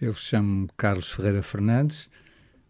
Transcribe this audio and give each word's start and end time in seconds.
Eu 0.00 0.12
chamo-me 0.12 0.68
Carlos 0.76 1.12
Ferreira 1.12 1.40
Fernandes, 1.40 2.08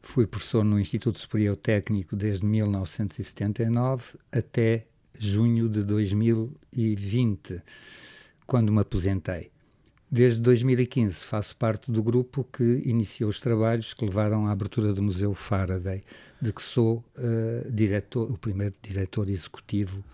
fui 0.02 0.26
professor 0.26 0.62
no 0.62 0.78
Instituto 0.78 1.18
Superior 1.18 1.56
Técnico 1.56 2.14
desde 2.14 2.44
1979 2.44 4.18
até 4.30 4.86
junho 5.18 5.66
de 5.66 5.82
2020, 5.84 7.62
quando 8.46 8.70
me 8.70 8.80
aposentei. 8.80 9.50
Desde 10.10 10.38
2015 10.42 11.24
faço 11.24 11.56
parte 11.56 11.90
do 11.90 12.02
grupo 12.02 12.44
que 12.44 12.82
iniciou 12.84 13.30
os 13.30 13.40
trabalhos 13.40 13.94
que 13.94 14.04
levaram 14.04 14.46
à 14.46 14.50
abertura 14.50 14.92
do 14.92 15.02
Museu 15.02 15.32
Faraday, 15.34 16.04
de 16.40 16.52
que 16.52 16.60
sou 16.60 17.02
uh, 17.16 17.72
diretor, 17.72 18.30
o 18.30 18.36
primeiro 18.36 18.74
diretor 18.82 19.30
executivo 19.30 20.04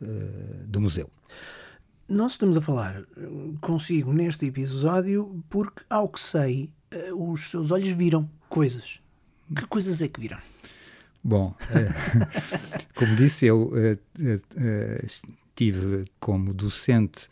uh, 0.00 0.66
do 0.68 0.80
museu. 0.80 1.10
Nós 2.08 2.32
estamos 2.32 2.56
a 2.56 2.60
falar 2.60 2.96
eh, 2.96 3.04
consigo 3.60 4.12
neste 4.12 4.46
episódio 4.46 5.42
porque, 5.48 5.82
ao 5.88 6.08
que 6.08 6.20
sei, 6.20 6.70
os 7.16 7.50
seus 7.50 7.70
olhos 7.70 7.88
viram 7.94 8.28
coisas. 8.48 9.00
Que 9.54 9.66
coisas 9.66 10.00
é 10.02 10.08
que 10.08 10.20
viram? 10.20 10.38
Bom, 11.22 11.54
como 12.94 13.16
disse, 13.16 13.46
eu 13.46 13.70
estive 15.02 16.04
como 16.20 16.52
docente 16.52 17.28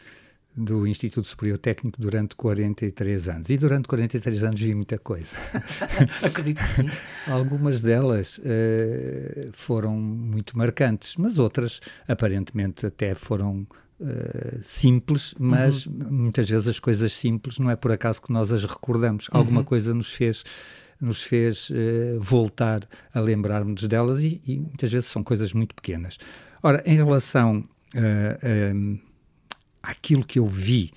do 0.55 0.87
Instituto 0.87 1.27
Superior 1.27 1.59
Técnico 1.59 2.01
durante 2.01 2.37
43 2.37 3.29
anos. 3.29 3.51
E 3.51 3.57
durante 3.57 3.89
43 3.89 4.45
anos 4.45 4.61
vi 4.61 4.75
muita 4.75 4.99
coisa. 4.99 5.37
Acredito 6.23 6.61
que 6.61 6.69
sim. 6.69 6.87
Algumas 7.27 7.83
delas 7.83 8.39
uh, 8.39 9.51
foram 9.53 9.97
muito 9.97 10.57
marcantes, 10.57 11.17
mas 11.17 11.39
outras 11.39 11.81
aparentemente 12.07 12.87
até 12.87 13.15
foram 13.15 13.67
uh, 14.03 14.61
simples, 14.63 15.35
mas 15.39 15.87
uhum. 15.87 16.11
muitas 16.11 16.49
vezes 16.49 16.69
as 16.69 16.79
coisas 16.79 17.13
simples 17.13 17.59
não 17.59 17.71
é 17.71 17.77
por 17.77 17.93
acaso 17.93 18.21
que 18.21 18.33
nós 18.33 18.53
as 18.53 18.65
recordamos. 18.65 19.29
Uhum. 19.29 19.39
Alguma 19.39 19.65
coisa 19.65 19.95
nos 19.95 20.13
fez 20.13 20.45
nos 21.01 21.21
fez 21.21 21.69
uh, 21.71 22.21
voltar 22.21 22.89
a 23.13 23.19
lembrarmos 23.19 23.89
delas 23.89 24.23
e, 24.23 24.41
e, 24.47 24.61
muitas 24.61 24.93
vezes 24.93 25.09
são 25.11 25.25
coisas 25.25 25.53
muito 25.53 25.75
pequenas. 25.75 26.17
Ora, 26.63 26.81
em 26.87 26.95
relação 26.95 27.69
uh, 27.97 29.01
aquilo 29.83 30.25
que 30.25 30.39
eu 30.39 30.47
vi 30.47 30.93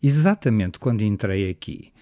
exatamente 0.00 0.78
quando 0.78 1.02
entrei 1.02 1.50
aqui, 1.50 1.92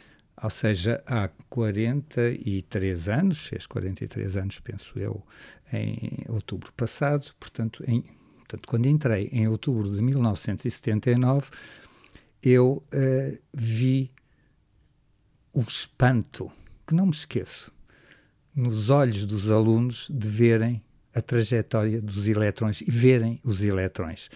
ou 0.42 0.50
seja, 0.50 1.02
há 1.06 1.28
43 1.48 3.08
anos, 3.08 3.46
fez 3.46 3.66
43 3.66 4.36
anos, 4.36 4.58
penso 4.58 4.98
eu, 4.98 5.22
em 5.72 6.24
outubro 6.28 6.72
passado, 6.72 7.30
portanto, 7.38 7.84
em, 7.86 8.02
portanto 8.50 8.68
quando 8.68 8.86
entrei 8.86 9.28
em 9.32 9.46
outubro 9.46 9.94
de 9.94 10.02
1979, 10.02 11.50
eu 12.42 12.82
uh, 12.92 13.38
vi 13.52 14.10
o 15.52 15.60
espanto, 15.60 16.50
que 16.86 16.94
não 16.94 17.06
me 17.06 17.12
esqueço, 17.12 17.72
nos 18.54 18.90
olhos 18.90 19.24
dos 19.24 19.50
alunos 19.50 20.08
de 20.10 20.26
verem 20.26 20.82
a 21.14 21.20
trajetória 21.20 22.00
dos 22.00 22.26
eletrões 22.26 22.80
e 22.80 22.90
verem 22.90 23.40
os 23.44 23.62
eletrões 23.62 24.28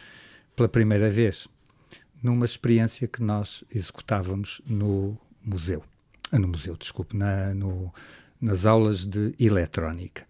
pela 0.55 0.69
primeira 0.69 1.11
vez 1.11 1.49
numa 2.23 2.45
experiência 2.45 3.09
que 3.09 3.23
nós 3.23 3.65
executávamos 3.75 4.63
no 4.67 5.19
museu. 5.43 5.85
Ah, 6.33 6.39
no 6.39 6.49
museu, 6.49 6.77
desculpe, 6.77 7.17
na, 7.17 7.53
no, 7.53 7.93
nas 8.41 8.65
aulas 8.65 9.07
de 9.07 9.35
eletrónica. 9.39 10.27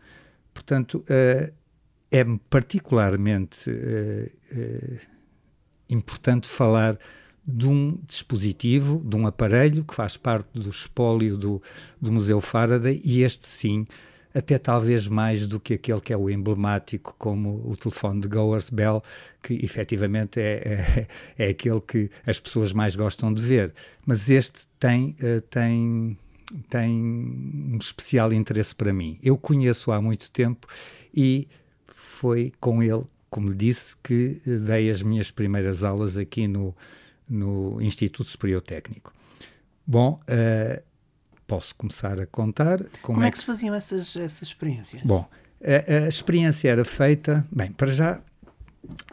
Portanto, 0.53 1.05
uh, 1.05 1.53
é 2.15 2.25
particularmente 2.49 3.69
uh, 3.69 4.57
uh, 4.57 5.01
importante 5.91 6.49
falar 6.49 6.97
de 7.45 7.67
um 7.67 7.99
dispositivo, 8.07 9.03
de 9.05 9.17
um 9.17 9.27
aparelho 9.27 9.83
que 9.83 9.93
faz 9.93 10.17
parte 10.17 10.49
do 10.55 10.71
espólio 10.71 11.37
do, 11.37 11.61
do 12.01 12.13
Museu 12.13 12.41
Faraday 12.41 13.03
e 13.05 13.23
este 13.23 13.49
sim 13.49 13.85
até 14.33 14.59
talvez 14.59 15.09
mais 15.09 15.45
do 15.47 15.59
que 15.59 15.75
aquele 15.75 16.01
que 16.01 16.13
é 16.13 16.17
o 16.17 16.31
emblemático, 16.31 17.17
como 17.19 17.69
o 17.69 17.77
telefone 17.77 18.21
de 18.21 18.29
Goers 18.29 18.71
Bell, 18.71 19.03
que 19.43 19.55
efetivamente 19.65 20.41
é, 20.41 21.07
é, 21.37 21.47
é, 21.47 21.49
aquele 21.51 21.81
que 21.81 22.11
as 22.25 22.39
pessoas 22.39 22.73
mais 22.73 22.95
gostam 22.95 23.35
de 23.35 23.43
ver. 23.43 23.75
Mas 24.07 24.31
este 24.31 24.69
tem, 24.79 25.17
uh, 25.21 25.41
tem, 25.43 26.17
tem 26.69 26.91
um 26.91 27.79
especial 27.81 28.33
interesse 28.33 28.75
para 28.75 28.93
mim. 28.93 29.19
Eu 29.23 29.37
conheço 29.37 29.91
há 29.91 30.01
muito 30.01 30.31
tempo 30.31 30.67
e 31.15 31.47
foi 32.25 32.55
com 32.59 32.83
ele, 32.83 33.05
como 33.29 33.51
lhe 33.51 33.55
disse, 33.55 33.95
que 34.03 34.41
dei 34.47 34.91
as 34.91 35.03
minhas 35.03 35.31
primeiras 35.31 35.85
aulas 35.85 36.17
aqui 36.17 36.49
no, 36.49 36.75
no 37.29 37.83
Instituto 37.83 38.31
Superior 38.31 38.63
Técnico. 38.63 39.13
Bom, 39.87 40.19
uh, 40.23 40.83
posso 41.47 41.75
começar 41.75 42.19
a 42.19 42.25
contar. 42.25 42.79
Como, 43.03 43.17
como 43.17 43.23
é, 43.25 43.29
é 43.29 43.31
que 43.31 43.39
se 43.39 43.45
faziam 43.45 43.75
essas, 43.75 44.17
essas 44.17 44.41
experiências? 44.41 45.03
Bom, 45.03 45.29
a, 45.63 46.07
a, 46.07 46.09
experiência 46.09 46.71
era 46.71 46.83
feita, 46.83 47.47
bem, 47.53 47.71
para 47.73 47.89
já 47.89 48.23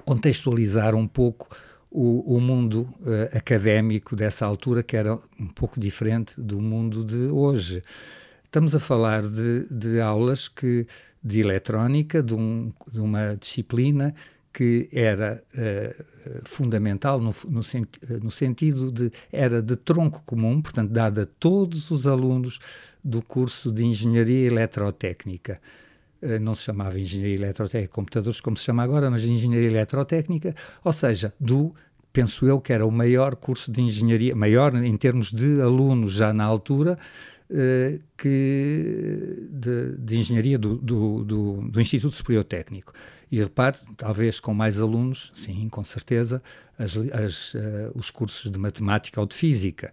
contextualizar 0.06 0.96
um 0.96 1.06
pouco 1.06 1.50
o, 1.92 2.38
o 2.38 2.40
mundo 2.40 2.88
uh, 3.02 3.38
académico 3.38 4.16
dessa 4.16 4.46
altura, 4.46 4.82
que 4.82 4.96
era 4.96 5.20
um 5.38 5.48
pouco 5.48 5.82
diferente 5.82 6.40
do 6.40 6.62
mundo 6.62 7.04
de 7.04 7.28
hoje. 7.28 7.84
Estamos 8.42 8.74
a 8.74 8.80
falar 8.80 9.24
de, 9.24 9.68
de 9.70 10.00
aulas 10.00 10.48
que, 10.48 10.88
de 11.24 11.40
eletrónica, 11.40 12.24
de, 12.24 12.34
um, 12.34 12.72
de 12.92 13.00
uma 13.00 13.36
disciplina 13.36 14.14
que 14.54 14.90
era 14.92 15.42
uh, 15.56 16.42
fundamental 16.46 17.22
no, 17.22 17.34
no, 17.48 17.62
no, 18.22 18.32
sentido 18.32 18.92
de 18.92 19.12
era 19.32 19.62
de 19.62 19.76
tronco 19.78 20.24
comum, 20.26 20.62
portanto, 20.62 20.92
dada 20.92 21.24
a 21.24 21.26
todos 21.26 21.90
os 21.90 22.06
alunos 22.06 22.60
do 23.04 23.22
curso 23.22 23.72
de 23.72 23.86
Engenharia 23.86 24.48
Eletrotécnica. 24.48 25.60
Uh, 26.22 26.40
não 26.40 26.54
se 26.54 26.64
chamava 26.64 27.00
Engenharia 27.00 27.36
Eletrotécnica 27.36 27.94
Computadores 27.94 28.42
como 28.42 28.58
se 28.58 28.66
chama 28.66 28.84
agora, 28.84 29.10
mas 29.10 29.24
Engenharia 29.24 29.70
Eletrotécnica, 29.70 30.54
ou 30.84 30.92
seja, 30.92 31.34
do, 31.40 31.74
penso 32.12 32.46
eu, 32.46 32.60
que 32.60 32.74
era 32.74 32.86
o 32.86 32.92
maior 32.92 33.36
curso 33.36 33.72
de 33.72 33.82
engenharia, 33.82 34.36
maior 34.36 34.76
em 34.76 34.98
termos 34.98 35.32
de 35.32 35.62
alunos 35.62 36.12
já 36.12 36.34
na 36.34 36.44
altura, 36.44 36.98
uh, 37.52 38.00
que 38.18 39.50
de, 39.52 39.98
de 39.98 40.18
engenharia 40.18 40.58
do, 40.58 40.78
do, 40.78 41.24
do, 41.24 41.62
do 41.70 41.82
Instituto 41.82 42.16
Superior 42.16 42.44
Técnico. 42.44 42.94
E 43.32 43.40
repare, 43.40 43.78
talvez 43.96 44.40
com 44.40 44.54
mais 44.54 44.82
alunos, 44.82 45.32
sim, 45.34 45.70
com 45.70 45.84
certeza, 45.84 46.42
as, 46.78 46.98
as, 46.98 47.54
uh, 47.54 47.92
os 47.96 48.10
cursos 48.12 48.52
de 48.52 48.60
matemática 48.60 49.20
ou 49.22 49.28
de 49.28 49.36
física. 49.36 49.92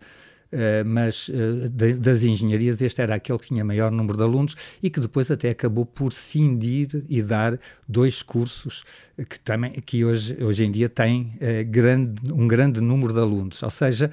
Uh, 0.51 0.83
mas 0.87 1.29
uh, 1.29 1.69
de, 1.69 1.93
das 1.95 2.25
engenharias 2.25 2.81
este 2.81 3.03
era 3.03 3.15
aquele 3.15 3.39
que 3.39 3.49
tinha 3.49 3.63
maior 3.63 3.93
número 3.93 4.17
de 4.17 4.25
alunos 4.25 4.57
e 4.83 4.89
que 4.89 4.99
depois 4.99 5.31
até 5.31 5.51
acabou 5.51 5.85
por 5.85 6.11
cindir 6.11 7.05
e 7.07 7.21
dar 7.21 7.61
dois 7.87 8.23
cursos 8.23 8.83
que 9.29 9.39
também 9.39 9.73
que 9.73 10.07
hoje, 10.07 10.43
hoje 10.43 10.65
em 10.65 10.71
dia 10.71 10.89
têm 10.89 11.33
uh, 11.35 11.71
grande, 11.71 12.33
um 12.33 12.49
grande 12.49 12.81
número 12.81 13.13
de 13.13 13.21
alunos. 13.21 13.63
Ou 13.63 13.71
seja, 13.71 14.11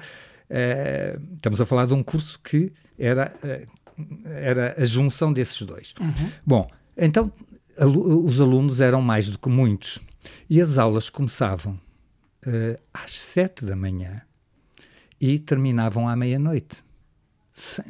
estamos 1.34 1.60
a 1.60 1.66
falar 1.66 1.86
de 1.86 1.94
um 1.94 2.02
curso 2.02 2.38
que 2.44 2.70
era, 2.98 3.34
era 4.24 4.74
a 4.78 4.84
junção 4.84 5.32
desses 5.32 5.60
dois. 5.62 5.94
Uhum. 6.00 6.30
Bom, 6.44 6.70
então 6.96 7.32
os 7.84 8.40
alunos 8.40 8.80
eram 8.80 9.02
mais 9.02 9.28
do 9.28 9.38
que 9.38 9.48
muitos 9.48 9.98
e 10.48 10.60
as 10.60 10.78
aulas 10.78 11.10
começavam 11.10 11.78
uh, 12.46 12.80
às 12.92 13.20
sete 13.20 13.64
da 13.64 13.76
manhã 13.76 14.22
e 15.20 15.38
terminavam 15.38 16.08
à 16.08 16.16
meia-noite, 16.16 16.84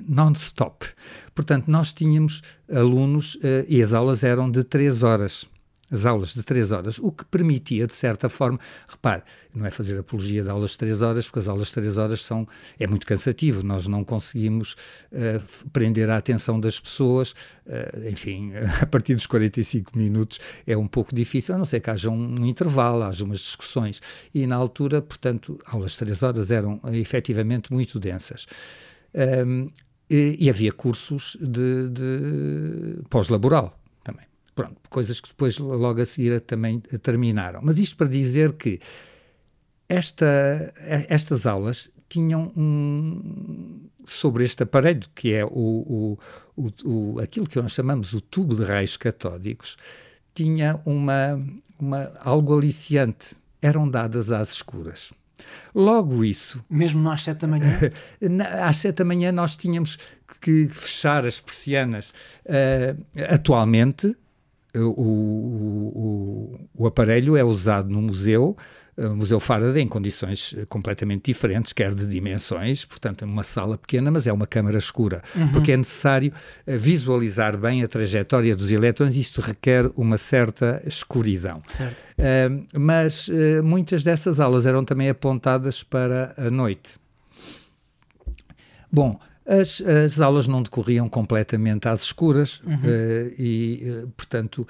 non-stop. 0.09 0.87
Portanto, 1.35 1.69
nós 1.69 1.93
tínhamos 1.93 2.43
alunos 2.71 3.37
uh, 3.37 3.65
e 3.69 3.83
as 3.83 3.95
aulas 3.95 4.23
eram 4.25 4.51
de 4.51 4.65
três 4.65 5.03
horas 5.03 5.47
as 5.91 6.05
aulas 6.05 6.35
de 6.35 6.43
três 6.43 6.73
horas, 6.73 6.99
o 6.99 7.13
que 7.13 7.25
permitia, 7.25 7.87
de 7.87 7.95
certa 7.95 8.29
forma, 8.29 8.59
repare, 8.89 9.23
não 9.55 9.65
é 9.65 9.71
fazer 9.71 9.99
apologia 9.99 10.43
de 10.43 10.51
aulas 10.51 10.73
de 10.73 10.79
três 10.79 11.01
horas, 11.01 11.27
porque 11.27 11.39
as 11.39 11.49
aulas 11.49 11.69
de 11.69 11.75
três 11.75 11.97
horas 11.97 12.25
são, 12.25 12.47
é 12.79 12.87
muito 12.87 13.07
cansativo, 13.07 13.63
nós 13.63 13.87
não 13.87 14.05
conseguimos 14.05 14.77
uh, 15.13 15.69
prender 15.71 16.11
a 16.11 16.17
atenção 16.17 16.59
das 16.59 16.79
pessoas, 16.81 17.33
uh, 17.67 18.09
enfim, 18.09 18.53
a 18.83 18.87
partir 18.87 19.15
dos 19.15 19.27
45 19.27 19.97
minutos 19.97 20.41
é 20.67 20.77
um 20.77 20.87
pouco 20.87 21.15
difícil, 21.15 21.55
a 21.55 21.59
não 21.59 21.65
ser 21.65 21.81
que 21.81 21.91
haja 21.91 22.11
um, 22.11 22.41
um 22.41 22.45
intervalo, 22.45 23.05
haja 23.05 23.25
umas 23.25 23.41
discussões, 23.41 24.03
e 24.35 24.47
na 24.47 24.57
altura, 24.57 25.01
portanto, 25.01 25.59
aulas 25.67 25.93
de 25.93 25.99
três 25.99 26.23
horas 26.23 26.51
eram 26.51 26.81
uh, 26.83 26.95
efetivamente 26.95 27.73
muito 27.73 27.99
densas. 27.99 28.47
Um, 29.15 29.71
e, 30.09 30.37
e, 30.39 30.51
havia 30.51 30.71
cursos 30.71 31.37
de, 31.41 31.89
de 31.89 33.03
pós-laboral, 33.11 33.77
Pronto, 34.57 34.81
coisas 34.89 35.21
que 35.21 35.29
depois, 35.29 35.59
logo 35.59 36.01
a 36.01 36.07
seguir, 36.07 36.41
também 36.41 36.81
terminaram. 36.81 37.61
Mas 37.63 37.79
isto 37.79 37.95
para 37.95 38.09
dizer 38.09 38.55
que 38.55 38.81
esta, 39.87 40.73
estas 41.11 41.47
aulas 41.47 41.91
tinham 42.09 42.51
um, 42.57 43.87
sobre 44.07 44.45
este 44.45 44.63
aparelho, 44.63 45.03
que 45.15 45.35
é 45.35 45.45
o, 45.45 45.51
o, 45.51 46.19
o, 46.57 46.73
o, 46.85 47.21
aquilo 47.21 47.47
que 47.47 47.61
nós 47.61 47.73
chamamos 47.73 48.15
o 48.15 48.21
tubo 48.23 48.55
de 48.55 48.65
raios 48.65 48.97
catódicos, 48.97 49.77
tinha 50.35 50.81
uma, 50.87 51.39
uma, 51.79 52.11
algo 52.21 52.57
aliciante. 52.57 53.37
Eram 53.61 53.87
dadas 53.87 54.33
às 54.33 54.53
escuras. 54.53 55.13
Logo 55.75 56.25
isso. 56.25 56.65
Mesmo 56.71 57.11
às 57.11 57.25
sete 57.25 57.41
da 57.41 57.47
manhã? 57.47 57.79
às 58.63 58.77
sete 58.79 58.97
da 58.97 59.05
manhã 59.05 59.31
nós 59.31 59.55
tínhamos 59.55 59.99
que 60.41 60.67
fechar 60.69 61.27
as 61.27 61.41
persianas. 61.41 62.15
Uh, 62.47 62.97
atualmente, 63.29 64.17
o, 64.79 66.61
o, 66.67 66.69
o, 66.77 66.87
aparelho 66.87 67.37
é 67.37 67.45
usado 67.45 67.89
no 67.89 68.03
museu 68.03 68.57
o 68.97 69.15
Museu 69.15 69.39
Faraday 69.39 69.83
em 69.83 69.89
condições 69.89 70.55
eh, 70.57 70.65
completamente 70.65 71.27
diferentes, 71.27 71.73
quer 71.73 71.95
de 71.95 72.07
dimensões, 72.07 72.85
portanto, 72.85 73.23
é 73.23 73.27
uma 73.27 73.43
sala 73.43 73.77
pequena, 73.77 74.11
mas 74.11 74.27
é 74.27 74.33
uma 74.33 74.47
câmara 74.47 74.79
escura, 74.79 75.23
uhum. 75.35 75.49
porque 75.49 75.73
é 75.73 75.77
necessário 75.77 76.33
eh, 76.67 76.79
visualizar 76.79 77.59
bem 77.59 77.83
a 77.83 77.89
trajetória 77.89 78.57
dos 78.57 78.73
elétrons 78.73 79.15
e 79.15 79.21
isto 79.21 79.43
requer 79.43 79.91
uma 79.97 80.17
certa 80.17 80.83
escuridão. 80.87 81.63
Uh, 82.19 82.67
mas 82.79 83.29
uh, 83.29 83.63
muitas 83.63 84.03
dessas 84.03 84.41
aulas 84.41 84.65
eram 84.65 84.83
também 84.83 85.11
apontadas 85.11 85.83
para 85.83 86.35
a 86.39 86.51
noite. 86.51 86.99
Bom, 88.91 89.21
as, 89.47 89.81
as, 89.81 90.21
aulas 90.21 90.47
não 90.47 90.63
decorriam 90.63 91.09
completamente 91.09 91.89
às 91.89 92.03
escuras 92.03 92.61
uhum. 92.67 92.75
uh, 92.75 93.33
e, 93.39 93.83
uh, 94.05 94.09
portanto, 94.17 94.67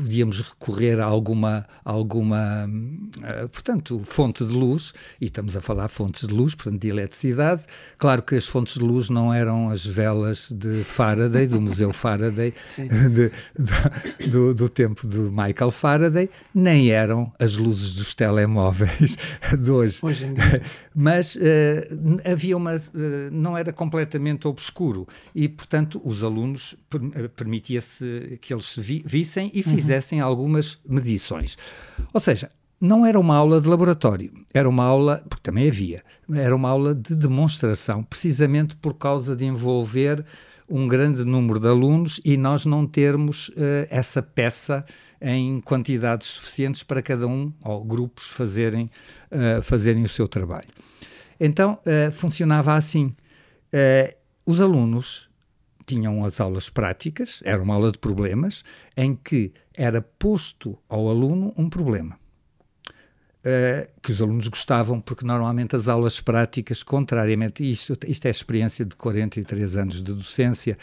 podíamos 0.00 0.40
recorrer 0.40 0.98
a 0.98 1.04
alguma, 1.04 1.66
alguma 1.84 2.66
uh, 2.66 3.48
portanto, 3.48 4.00
fonte 4.04 4.44
de 4.44 4.52
luz, 4.52 4.92
e 5.20 5.26
estamos 5.26 5.56
a 5.56 5.60
falar 5.60 5.88
fontes 5.88 6.26
de 6.26 6.34
luz, 6.34 6.54
portanto, 6.54 6.80
de 6.80 6.88
eletricidade. 6.88 7.66
Claro 7.98 8.22
que 8.22 8.34
as 8.34 8.46
fontes 8.46 8.74
de 8.74 8.80
luz 8.80 9.10
não 9.10 9.32
eram 9.32 9.68
as 9.68 9.84
velas 9.84 10.50
de 10.50 10.82
Faraday, 10.84 11.46
do 11.46 11.60
Museu 11.60 11.92
Faraday, 11.92 12.54
de, 12.76 13.30
de, 13.30 14.28
do, 14.28 14.54
do 14.54 14.68
tempo 14.68 15.06
de 15.06 15.18
Michael 15.18 15.70
Faraday, 15.70 16.30
nem 16.54 16.90
eram 16.90 17.32
as 17.38 17.56
luzes 17.56 17.94
dos 17.94 18.14
telemóveis 18.14 19.18
de 19.58 19.70
hoje. 19.70 19.98
hoje. 20.02 20.26
Mas 20.94 21.36
uh, 21.36 21.40
havia 22.24 22.56
uma. 22.56 22.76
Uh, 22.76 23.30
não 23.30 23.56
era 23.56 23.72
completamente 23.72 24.48
obscuro, 24.48 25.06
e, 25.34 25.48
portanto, 25.48 26.00
os 26.04 26.24
alunos 26.24 26.74
permitia-se 27.36 28.38
que 28.40 28.52
eles 28.52 28.64
se 28.64 28.80
vi, 28.80 29.02
vissem 29.06 29.50
e 29.54 29.62
fizessem. 29.62 29.84
Uhum 29.84 29.89
fizessem 29.90 30.20
algumas 30.20 30.78
medições. 30.88 31.58
Ou 32.12 32.20
seja, 32.20 32.48
não 32.80 33.04
era 33.04 33.18
uma 33.18 33.36
aula 33.36 33.60
de 33.60 33.68
laboratório, 33.68 34.32
era 34.54 34.68
uma 34.68 34.84
aula, 34.84 35.22
porque 35.28 35.42
também 35.42 35.68
havia, 35.68 36.02
era 36.32 36.54
uma 36.54 36.68
aula 36.68 36.94
de 36.94 37.16
demonstração, 37.16 38.04
precisamente 38.04 38.76
por 38.76 38.94
causa 38.94 39.34
de 39.34 39.44
envolver 39.44 40.24
um 40.68 40.86
grande 40.86 41.24
número 41.24 41.58
de 41.58 41.66
alunos 41.66 42.20
e 42.24 42.36
nós 42.36 42.64
não 42.64 42.86
termos 42.86 43.48
uh, 43.48 43.86
essa 43.90 44.22
peça 44.22 44.84
em 45.20 45.60
quantidades 45.60 46.28
suficientes 46.28 46.84
para 46.84 47.02
cada 47.02 47.26
um 47.26 47.52
ou 47.64 47.84
grupos 47.84 48.28
fazerem, 48.28 48.88
uh, 49.32 49.60
fazerem 49.62 50.04
o 50.04 50.08
seu 50.08 50.28
trabalho. 50.28 50.68
Então 51.40 51.80
uh, 51.84 52.12
funcionava 52.12 52.74
assim. 52.74 53.12
os 54.46 54.60
alunos 54.60 55.29
tinham 55.90 56.24
as 56.24 56.40
aulas 56.40 56.70
práticas, 56.70 57.42
era 57.44 57.60
uma 57.60 57.74
aula 57.74 57.90
de 57.90 57.98
problemas, 57.98 58.62
em 58.96 59.16
que 59.16 59.52
era 59.74 60.00
posto 60.00 60.78
ao 60.88 61.08
aluno 61.08 61.52
um 61.56 61.68
problema. 61.68 62.16
Uh, 63.40 63.88
que 64.02 64.12
os 64.12 64.22
alunos 64.22 64.46
gostavam, 64.46 65.00
porque 65.00 65.24
normalmente 65.24 65.74
as 65.74 65.88
aulas 65.88 66.20
práticas, 66.20 66.84
contrariamente, 66.84 67.68
isto, 67.68 67.98
isto 68.06 68.26
é 68.26 68.30
experiência 68.30 68.84
de 68.84 68.94
43 68.94 69.76
anos 69.76 69.96
de 69.96 70.14
docência, 70.14 70.78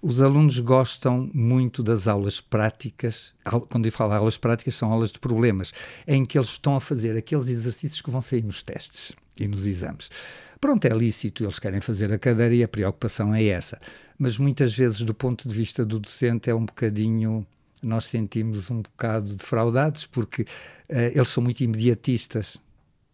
os 0.00 0.20
alunos 0.20 0.60
gostam 0.60 1.28
muito 1.34 1.82
das 1.82 2.06
aulas 2.06 2.40
práticas. 2.40 3.32
Quando 3.70 3.86
eu 3.86 3.92
falo 3.92 4.12
aulas 4.12 4.36
práticas, 4.36 4.76
são 4.76 4.92
aulas 4.92 5.10
de 5.10 5.18
problemas, 5.18 5.72
em 6.06 6.24
que 6.24 6.38
eles 6.38 6.50
estão 6.50 6.76
a 6.76 6.80
fazer 6.80 7.16
aqueles 7.16 7.48
exercícios 7.48 8.02
que 8.02 8.10
vão 8.10 8.20
sair 8.20 8.44
nos 8.44 8.62
testes 8.62 9.12
e 9.36 9.48
nos 9.48 9.66
exames. 9.66 10.10
Pronto, 10.64 10.82
é 10.86 10.96
lícito, 10.96 11.44
eles 11.44 11.58
querem 11.58 11.78
fazer 11.78 12.10
a 12.10 12.18
cadeira 12.18 12.54
e 12.54 12.62
a 12.62 12.66
preocupação 12.66 13.34
é 13.34 13.44
essa. 13.44 13.78
Mas 14.18 14.38
muitas 14.38 14.74
vezes, 14.74 15.02
do 15.02 15.12
ponto 15.12 15.46
de 15.46 15.54
vista 15.54 15.84
do 15.84 16.00
docente, 16.00 16.48
é 16.48 16.54
um 16.54 16.64
bocadinho 16.64 17.46
nós 17.82 18.06
sentimos 18.06 18.70
um 18.70 18.80
bocado 18.80 19.36
defraudados 19.36 20.06
porque 20.06 20.40
uh, 20.40 20.46
eles 21.14 21.28
são 21.28 21.42
muito 21.42 21.60
imediatistas. 21.62 22.56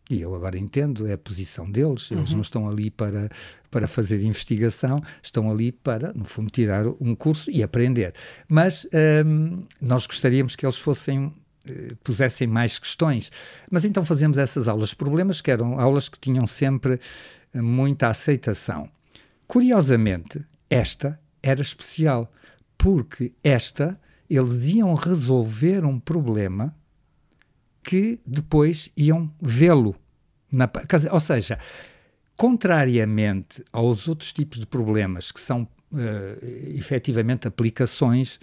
E 0.09 0.21
eu 0.21 0.33
agora 0.33 0.57
entendo, 0.57 1.09
é 1.09 1.15
a 1.15 1.19
posição 1.19 1.69
deles, 1.69 2.13
eles 2.13 2.31
uhum. 2.31 2.37
não 2.37 2.43
estão 2.43 2.69
ali 2.69 2.89
para, 2.89 3.29
para 3.69 3.89
fazer 3.89 4.23
investigação, 4.23 5.03
estão 5.21 5.51
ali 5.51 5.73
para, 5.73 6.13
no 6.13 6.27
fundo, 6.27 6.53
tirar 6.53 6.87
um 7.01 7.17
curso 7.17 7.51
e 7.51 7.65
aprender. 7.65 8.15
Mas 8.49 8.85
um, 8.85 8.89
ehm, 8.97 9.67
nós 9.83 10.07
gostaríamos 10.07 10.55
que 10.55 10.65
eles 10.65 10.79
fossem 10.79 11.33
eh, 11.67 11.95
pusessem 12.03 12.47
mais 12.47 12.79
questões. 12.79 13.31
Mas 13.71 13.85
então 13.85 14.03
fazemos 14.05 14.39
essas 14.39 14.67
aulas 14.67 14.91
de 14.91 14.97
problemas, 14.97 15.43
que 15.43 15.51
eram 15.51 15.79
aulas 15.79 16.09
que 16.09 16.19
tinham 16.19 16.47
sempre 16.47 16.99
muita 17.55 18.09
aceitação. 18.09 18.89
Curiosamente, 19.47 20.45
esta 20.69 21.21
era 21.43 21.61
especial, 21.61 22.33
porque 22.79 23.33
esta 23.43 23.99
eles 24.29 24.67
iam 24.67 24.95
resolver 24.95 25.85
um 25.85 25.99
problema 25.99 26.75
que 27.83 28.21
depois 28.25 28.89
iam 28.97 29.33
vê-lo. 29.41 29.97
Ou 31.11 31.21
seja, 31.21 31.59
contrariamente 32.37 33.65
aos 33.73 34.07
outros 34.07 34.33
tipos 34.33 34.61
de 34.61 34.67
problemas 34.67 35.33
que 35.33 35.41
são 35.41 35.63
uh, 35.63 36.47
efetivamente 36.75 37.49
aplicações, 37.49 38.39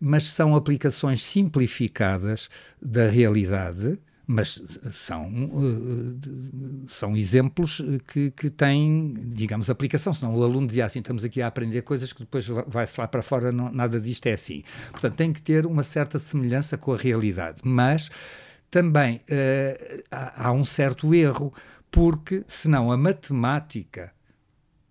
mas 0.00 0.24
são 0.24 0.56
aplicações 0.56 1.22
simplificadas 1.24 2.48
da 2.80 3.08
realidade, 3.08 3.98
mas 4.30 4.60
são, 4.92 5.26
uh, 5.26 6.20
são 6.86 7.16
exemplos 7.16 7.80
que, 8.06 8.30
que 8.30 8.50
têm, 8.50 9.14
digamos, 9.16 9.70
aplicação. 9.70 10.12
Senão 10.12 10.34
o 10.34 10.44
aluno 10.44 10.66
dizia 10.66 10.84
assim: 10.84 10.98
estamos 10.98 11.24
aqui 11.24 11.40
a 11.40 11.46
aprender 11.46 11.80
coisas 11.80 12.12
que 12.12 12.20
depois 12.20 12.46
vai-se 12.66 13.00
lá 13.00 13.08
para 13.08 13.22
fora, 13.22 13.50
não, 13.50 13.72
nada 13.72 13.98
disto 13.98 14.26
é 14.26 14.34
assim. 14.34 14.62
Portanto, 14.90 15.14
tem 15.14 15.32
que 15.32 15.40
ter 15.40 15.64
uma 15.64 15.82
certa 15.82 16.18
semelhança 16.18 16.76
com 16.76 16.92
a 16.92 16.96
realidade. 16.98 17.62
Mas 17.64 18.10
também 18.70 19.16
uh, 19.16 20.02
há, 20.10 20.48
há, 20.48 20.52
um 20.52 20.62
certo 20.62 21.14
erro, 21.14 21.50
porque 21.90 22.44
senão 22.46 22.92
a 22.92 22.98
matemática 22.98 24.12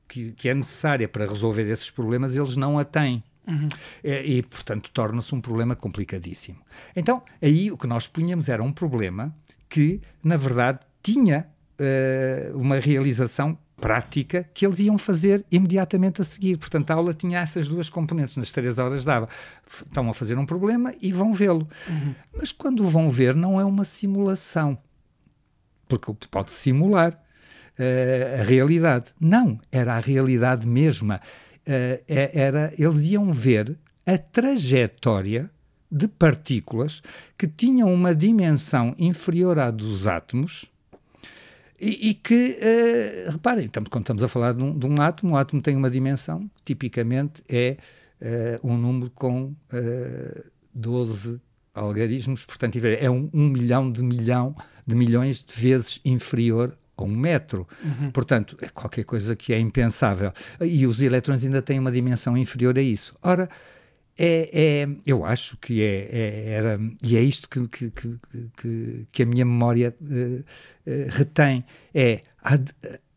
que, 0.08 0.32
que 0.32 0.50
é 0.50 0.56
necessária 0.56 1.08
para 1.08 1.28
resolver 1.28 1.70
esses 1.70 1.92
problemas, 1.92 2.36
eles 2.36 2.58
não 2.58 2.80
a 2.80 2.84
têm. 2.84 3.24
Uhum. 3.48 3.70
E, 4.04 4.38
e, 4.38 4.44
portanto, 4.44 4.92
torna-se 4.92 5.34
um 5.34 5.40
problema 5.40 5.76
complicadíssimo. 5.76 6.60
Então, 6.96 7.22
aí 7.42 7.72
o 7.72 7.78
que 7.78 7.88
nós 7.88 8.08
punhamos 8.08 8.50
era 8.50 8.62
um 8.62 8.72
problema 8.72 9.34
que, 9.70 10.02
na 10.24 10.36
verdade, 10.36 10.80
tinha 11.02 11.48
uh, 11.80 12.58
uma 12.58 12.78
realização 12.78 13.58
prática 13.80 14.44
que 14.54 14.66
eles 14.66 14.80
iam 14.80 14.98
fazer 14.98 15.46
imediatamente 15.52 16.22
a 16.22 16.26
seguir. 16.26 16.58
Portanto, 16.58 16.92
a 16.92 16.96
aula 16.96 17.14
tinha 17.14 17.40
essas 17.40 17.68
duas 17.68 17.90
componentes. 17.90 18.36
Nas 18.36 18.52
três 18.52 18.78
horas 18.78 19.06
dava. 19.06 19.30
Estão 19.86 20.10
a 20.10 20.14
fazer 20.14 20.38
um 20.38 20.46
problema 20.46 20.94
e 21.02 21.12
vão 21.12 21.34
vê-lo. 21.34 21.68
Uhum. 21.88 22.16
Mas 22.38 22.52
quando 22.52 22.88
vão 22.88 23.10
ver, 23.10 23.36
não 23.36 23.62
é 23.62 23.66
uma 23.66 23.86
simulação. 23.86 24.78
Porque 25.88 26.12
pode 26.30 26.52
simular 26.52 27.14
uh, 27.14 28.42
a 28.42 28.44
realidade. 28.44 29.14
Não, 29.20 29.60
era 29.72 29.94
a 29.94 30.00
realidade 30.00 30.68
mesma 30.68 31.22
era, 32.08 32.74
eles 32.78 33.04
iam 33.04 33.32
ver 33.32 33.78
a 34.06 34.18
trajetória 34.18 35.50
de 35.92 36.08
partículas 36.08 37.02
que 37.38 37.48
tinham 37.48 37.94
uma 37.94 38.16
dimensão 38.16 38.96
inferior 38.98 39.60
à 39.60 39.72
dos 39.72 40.08
átomos 40.08 40.66
e, 41.80 42.10
e 42.10 42.14
que, 42.16 42.58
uh, 42.58 43.32
reparem, 43.32 43.66
estamos, 43.66 43.90
quando 43.90 44.04
estamos 44.04 44.24
a 44.24 44.28
falar 44.28 44.54
de 44.54 44.64
um, 44.64 44.78
de 44.78 44.88
um, 44.88 45.00
átomo, 45.00 45.34
um 45.34 45.38
átomo 45.38 45.62
tem 45.62 45.76
uma 45.76 45.90
dimensão, 45.90 46.50
tipicamente 46.66 47.44
é 47.48 47.78
uh, 48.20 48.68
um 48.68 48.76
número 48.78 49.12
com 49.12 49.54
uh, 49.74 50.52
12 50.74 51.40
algarismos, 51.76 52.46
portanto 52.46 52.80
é 52.84 53.10
um, 53.10 53.30
um 53.32 53.50
milhão 53.50 53.92
de 53.92 54.02
milhão 54.02 54.56
de 54.88 54.96
milhões 54.96 55.44
de 55.44 55.54
vezes 55.54 56.02
inferior 56.04 56.76
a 57.04 57.08
um 57.08 57.16
metro. 57.16 57.68
Uhum. 57.84 58.12
Portanto, 58.12 58.58
é 58.62 58.70
qualquer 58.70 59.04
coisa 59.04 59.36
que 59.36 59.54
é 59.54 59.60
impensável. 59.60 60.32
E 60.62 60.86
os 60.86 61.02
elétrons 61.02 61.44
ainda 61.44 61.62
têm 61.62 61.80
uma 61.80 61.92
dimensão 61.92 62.38
inferior 62.38 62.78
a 62.78 62.82
isso. 62.82 63.16
Ora, 63.22 63.50
é, 64.18 64.50
é 64.54 64.88
eu 65.06 65.26
acho 65.26 65.58
que 65.58 65.82
é, 65.82 66.10
é, 66.12 66.50
era, 66.50 66.80
e 67.04 67.16
é 67.16 67.22
isto 67.22 67.48
que, 67.48 67.68
que, 67.68 67.92
que, 67.92 69.08
que 69.12 69.24
a 69.24 69.26
minha 69.26 69.46
memória 69.46 69.96
uh, 70.02 70.40
uh, 70.40 70.44
retém, 71.10 71.64
é 71.94 72.24
a, 72.44 72.58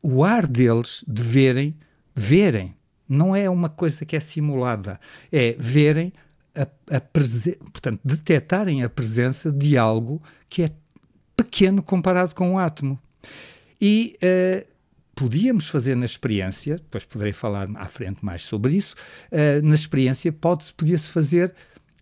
o 0.03 0.25
ar 0.25 0.47
deles 0.47 1.05
de 1.09 1.23
verem, 1.23 1.77
verem, 2.15 2.75
não 3.09 3.35
é 3.35 3.49
uma 3.49 3.69
coisa 3.69 4.05
que 4.05 4.15
é 4.15 4.21
simulada, 4.21 5.01
é 5.33 5.57
verem, 5.59 6.13
a, 6.55 6.63
a 6.97 7.01
portanto, 7.01 8.01
detectarem 8.05 8.83
a 8.83 8.89
presença 8.89 9.51
de 9.51 9.77
algo 9.79 10.23
que 10.49 10.63
é 10.63 10.71
pequeno 11.37 11.83
comparado 11.83 12.35
com 12.35 12.55
o 12.55 12.59
átomo. 12.59 12.99
E 13.81 14.17
uh, 14.23 14.67
podíamos 15.15 15.69
fazer 15.69 15.95
na 15.95 16.05
experiência, 16.05 16.77
depois 16.77 17.05
poderei 17.05 17.33
falar 17.33 17.69
à 17.77 17.87
frente 17.87 18.25
mais 18.25 18.43
sobre 18.43 18.75
isso, 18.75 18.95
uh, 19.33 19.67
na 19.67 19.75
experiência 19.75 20.33
podia-se 20.33 21.11
fazer 21.11 21.55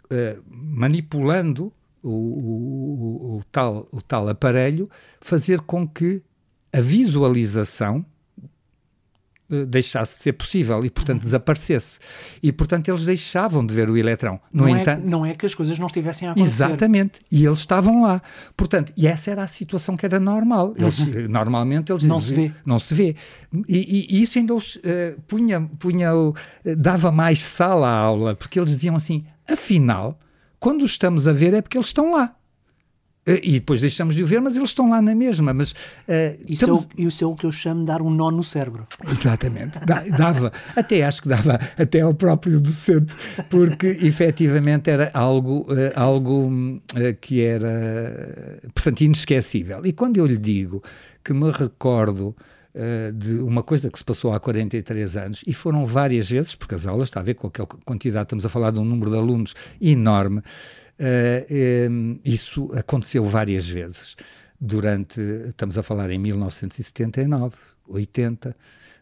uh, 0.06 0.42
manipulando 0.46 1.72
o, 2.02 2.10
o, 2.10 3.36
o, 3.36 3.44
tal, 3.50 3.88
o 3.92 4.00
tal 4.00 4.28
aparelho, 4.28 4.90
fazer 5.20 5.60
com 5.60 5.86
que 5.86 6.22
a 6.72 6.80
visualização 6.80 8.04
deixasse 9.48 10.16
de 10.16 10.22
ser 10.22 10.32
possível 10.34 10.84
e, 10.84 10.90
portanto, 10.90 11.22
desaparecesse. 11.22 11.98
E, 12.42 12.52
portanto, 12.52 12.88
eles 12.88 13.04
deixavam 13.04 13.64
de 13.64 13.74
ver 13.74 13.88
o 13.88 13.96
eletrão. 13.96 14.38
No 14.52 14.66
não, 14.66 14.76
é 14.76 14.80
entanto, 14.80 15.02
é, 15.02 15.08
não 15.08 15.26
é 15.26 15.34
que 15.34 15.46
as 15.46 15.54
coisas 15.54 15.78
não 15.78 15.86
estivessem 15.86 16.28
a 16.28 16.32
acontecer. 16.32 16.64
Exatamente. 16.64 17.20
E 17.30 17.46
eles 17.46 17.60
estavam 17.60 18.02
lá. 18.02 18.20
Portanto, 18.56 18.92
e 18.96 19.06
essa 19.06 19.30
era 19.30 19.42
a 19.42 19.46
situação 19.46 19.96
que 19.96 20.04
era 20.04 20.20
normal. 20.20 20.74
Eles, 20.76 20.98
uhum. 20.98 21.28
Normalmente 21.28 21.90
eles 21.90 22.04
não 22.04 22.20
se 22.20 22.34
vê. 22.34 22.52
Não 22.64 22.78
se 22.78 22.94
vê. 22.94 23.16
E, 23.66 24.06
e, 24.10 24.18
e 24.18 24.22
isso 24.22 24.38
ainda 24.38 24.54
os 24.54 24.76
uh, 24.76 24.80
punha, 25.26 25.62
punha 25.78 26.14
uh, 26.14 26.34
dava 26.76 27.10
mais 27.10 27.42
sala 27.42 27.88
à 27.88 27.96
aula, 27.96 28.34
porque 28.34 28.60
eles 28.60 28.70
diziam 28.70 28.94
assim, 28.94 29.24
afinal, 29.50 30.18
quando 30.60 30.82
os 30.82 30.90
estamos 30.90 31.26
a 31.26 31.32
ver 31.32 31.54
é 31.54 31.62
porque 31.62 31.78
eles 31.78 31.86
estão 31.86 32.12
lá. 32.12 32.34
Eh, 33.28 33.40
e 33.42 33.52
depois 33.52 33.82
deixamos 33.82 34.14
de 34.14 34.22
o 34.22 34.26
ver, 34.26 34.40
mas 34.40 34.56
eles 34.56 34.70
estão 34.70 34.88
lá 34.88 35.02
na 35.02 35.14
mesma. 35.14 35.52
Mas, 35.52 35.72
uh, 35.72 35.74
isso, 36.46 36.64
estamos... 36.64 36.88
é 36.96 37.02
o, 37.02 37.08
isso 37.08 37.24
é 37.24 37.26
o 37.26 37.34
que 37.34 37.44
eu 37.44 37.52
chamo 37.52 37.80
de 37.80 37.86
dar 37.86 38.00
um 38.00 38.08
nó 38.08 38.30
no 38.30 38.42
cérebro. 38.42 38.86
Exatamente, 39.06 39.78
dava, 40.16 40.50
até 40.74 41.04
acho 41.04 41.20
que 41.20 41.28
dava 41.28 41.60
até 41.76 42.00
ao 42.00 42.14
próprio 42.14 42.58
docente, 42.58 43.14
porque 43.50 43.86
efetivamente 44.00 44.88
era 44.88 45.10
algo, 45.12 45.66
uh, 45.70 45.92
algo 45.94 46.48
uh, 46.48 46.82
que 47.20 47.42
era, 47.42 48.58
portanto, 48.74 49.02
inesquecível. 49.02 49.84
E 49.84 49.92
quando 49.92 50.16
eu 50.16 50.26
lhe 50.26 50.38
digo 50.38 50.82
que 51.22 51.34
me 51.34 51.50
recordo 51.50 52.34
de 53.12 53.40
uma 53.40 53.62
coisa 53.64 53.90
que 53.90 53.98
se 53.98 54.04
passou 54.04 54.32
há 54.32 54.38
43 54.38 55.16
anos 55.16 55.42
e 55.44 55.52
foram 55.52 55.84
várias 55.84 56.30
vezes, 56.30 56.54
porque 56.54 56.76
as 56.76 56.86
aulas, 56.86 57.08
está 57.08 57.18
a 57.18 57.24
ver 57.24 57.34
com 57.34 57.48
aquela 57.48 57.66
quantidade, 57.66 58.26
estamos 58.26 58.46
a 58.46 58.48
falar 58.48 58.70
de 58.70 58.78
um 58.78 58.84
número 58.84 59.10
de 59.10 59.16
alunos 59.16 59.54
enorme, 59.80 60.42
Uh, 61.00 62.20
isso 62.24 62.70
aconteceu 62.74 63.24
várias 63.24 63.68
vezes 63.68 64.16
durante, 64.60 65.20
estamos 65.20 65.78
a 65.78 65.82
falar 65.82 66.10
em 66.10 66.18
1979, 66.18 67.56
80, 67.86 68.56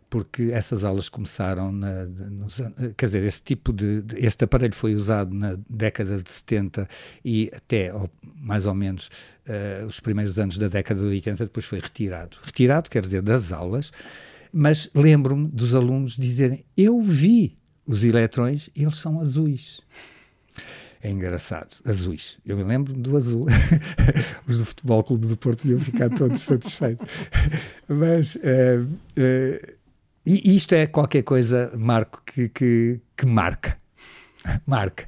porque 0.09 0.51
essas 0.53 0.85
aulas 0.85 1.09
começaram 1.09 1.73
na, 1.73 2.05
nos, 2.05 2.61
quer 2.97 3.07
dizer, 3.07 3.25
esse 3.25 3.43
tipo 3.43 3.73
de, 3.73 4.05
este 4.17 4.45
aparelho 4.45 4.75
foi 4.75 4.95
usado 4.95 5.35
na 5.35 5.57
década 5.69 6.23
de 6.23 6.31
70 6.31 6.89
e 7.25 7.51
até 7.55 7.93
ou, 7.93 8.09
mais 8.37 8.67
ou 8.67 8.75
menos 8.75 9.11
uh, 9.49 9.87
os 9.87 9.99
primeiros 9.99 10.39
anos 10.39 10.59
da 10.59 10.69
década 10.69 11.01
de 11.01 11.07
80 11.07 11.45
depois 11.47 11.67
foi 11.67 11.81
retirado. 11.81 12.37
Retirado 12.43 12.89
quer 12.89 13.03
dizer 13.03 13.23
das 13.23 13.53
aulas, 13.53 13.91
mas 14.53 14.89
lembro-me 14.95 15.49
dos 15.49 15.75
alunos 15.75 16.17
dizerem 16.17 16.65
eu 16.77 17.01
vi 17.01 17.59
os 17.85 18.05
eletrões 18.05 18.71
eles 18.77 18.97
são 18.97 19.21
azuis 19.21 19.81
é 21.03 21.11
engraçado. 21.11 21.81
Azuis. 21.85 22.39
Eu 22.45 22.57
me 22.57 22.65
lembro 22.65 22.93
do 22.93 23.17
azul. 23.17 23.47
Os 24.47 24.59
do 24.59 24.65
Futebol 24.65 25.03
Clube 25.05 25.27
do 25.27 25.37
Porto 25.37 25.67
iam 25.67 25.79
ficar 25.79 26.11
todos 26.11 26.41
satisfeitos. 26.43 27.07
Mas 27.89 28.37
uh, 28.37 28.83
uh, 28.83 29.77
isto 30.25 30.75
é 30.75 30.87
qualquer 30.87 31.23
coisa, 31.23 31.71
Marco, 31.77 32.23
que, 32.25 32.49
que, 32.49 33.01
que 33.17 33.27
marca. 33.27 33.77
marca. 34.67 35.05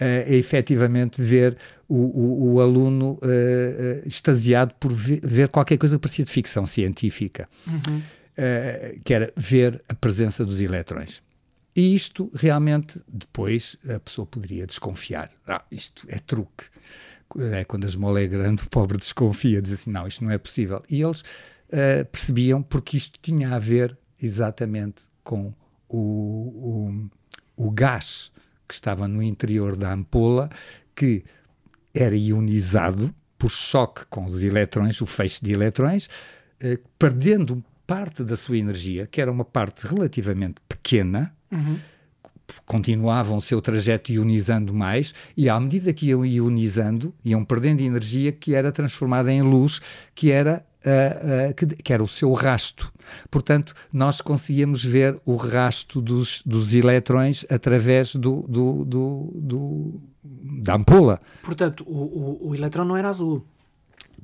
Uh, 0.00 0.26
é 0.26 0.34
efetivamente 0.34 1.22
ver 1.22 1.56
o, 1.88 1.94
o, 1.96 2.54
o 2.54 2.60
aluno 2.60 3.18
uh, 3.22 4.06
extasiado 4.08 4.74
por 4.80 4.92
ver, 4.92 5.20
ver, 5.22 5.48
qualquer 5.48 5.76
coisa 5.76 5.96
que 5.96 6.02
parecia 6.02 6.24
de 6.24 6.30
ficção 6.30 6.66
científica, 6.66 7.48
uhum. 7.66 8.02
que 9.04 9.14
era 9.14 9.32
ver 9.36 9.80
a 9.88 9.94
presença 9.94 10.44
dos 10.44 10.60
eletrões. 10.60 11.22
E 11.76 11.94
isto 11.94 12.30
realmente, 12.34 12.98
depois, 13.06 13.76
a 13.94 14.00
pessoa 14.00 14.26
poderia 14.26 14.66
desconfiar. 14.66 15.30
Ah, 15.46 15.62
isto 15.70 16.06
é 16.08 16.18
truque. 16.18 16.64
É 17.52 17.64
quando 17.64 17.84
a 17.84 17.88
esmola 17.88 18.18
é 18.22 18.26
grande, 18.26 18.62
o 18.64 18.70
pobre 18.70 18.96
desconfia, 18.96 19.60
diz 19.60 19.74
assim: 19.74 19.90
não, 19.90 20.08
isto 20.08 20.24
não 20.24 20.30
é 20.30 20.38
possível. 20.38 20.82
E 20.88 21.02
eles 21.02 21.20
uh, 21.20 22.04
percebiam 22.10 22.62
porque 22.62 22.96
isto 22.96 23.18
tinha 23.20 23.54
a 23.54 23.58
ver 23.58 23.96
exatamente 24.22 25.02
com 25.22 25.52
o, 25.86 27.10
o, 27.56 27.66
o 27.66 27.70
gás 27.70 28.32
que 28.66 28.72
estava 28.72 29.06
no 29.06 29.22
interior 29.22 29.76
da 29.76 29.92
ampola, 29.92 30.48
que 30.94 31.24
era 31.92 32.16
ionizado 32.16 33.14
por 33.38 33.50
choque 33.50 34.06
com 34.06 34.24
os 34.24 34.42
eletrões, 34.42 34.98
o 35.02 35.06
feixe 35.06 35.40
de 35.42 35.52
eletrões, 35.52 36.06
uh, 36.06 36.88
perdendo 36.98 37.62
parte 37.86 38.24
da 38.24 38.34
sua 38.34 38.56
energia, 38.56 39.06
que 39.06 39.20
era 39.20 39.30
uma 39.30 39.44
parte 39.44 39.86
relativamente 39.86 40.56
pequena, 40.66 41.35
Uhum. 41.50 41.78
Continuavam 42.64 43.38
o 43.38 43.42
seu 43.42 43.60
trajeto 43.60 44.12
ionizando 44.12 44.72
mais, 44.72 45.12
e 45.36 45.48
à 45.48 45.58
medida 45.58 45.92
que 45.92 46.06
iam 46.06 46.24
ionizando, 46.24 47.14
iam 47.24 47.44
perdendo 47.44 47.80
energia 47.80 48.30
que 48.32 48.54
era 48.54 48.70
transformada 48.70 49.32
em 49.32 49.42
luz, 49.42 49.80
que 50.14 50.30
era 50.30 50.64
Uh, 50.86 51.50
uh, 51.50 51.54
que, 51.54 51.66
que, 51.82 51.92
era 51.92 52.00
o 52.00 52.06
seu 52.06 52.32
rasto. 52.32 52.92
Portanto, 53.28 53.74
nós 53.92 54.20
conseguíamos 54.20 54.84
ver 54.84 55.20
o 55.24 55.34
rasto 55.34 56.00
dos, 56.00 56.44
dos 56.46 56.74
eletrões 56.74 57.44
através 57.50 58.14
do, 58.14 58.42
do, 58.42 58.84
do, 58.84 59.32
do 59.34 60.00
da 60.22 60.74
ampola. 60.76 61.20
Portanto, 61.42 61.84
o, 61.88 62.46
o, 62.46 62.50
o 62.50 62.54
eletrão 62.54 62.84
não 62.84 62.96
era 62.96 63.08
azul. 63.08 63.44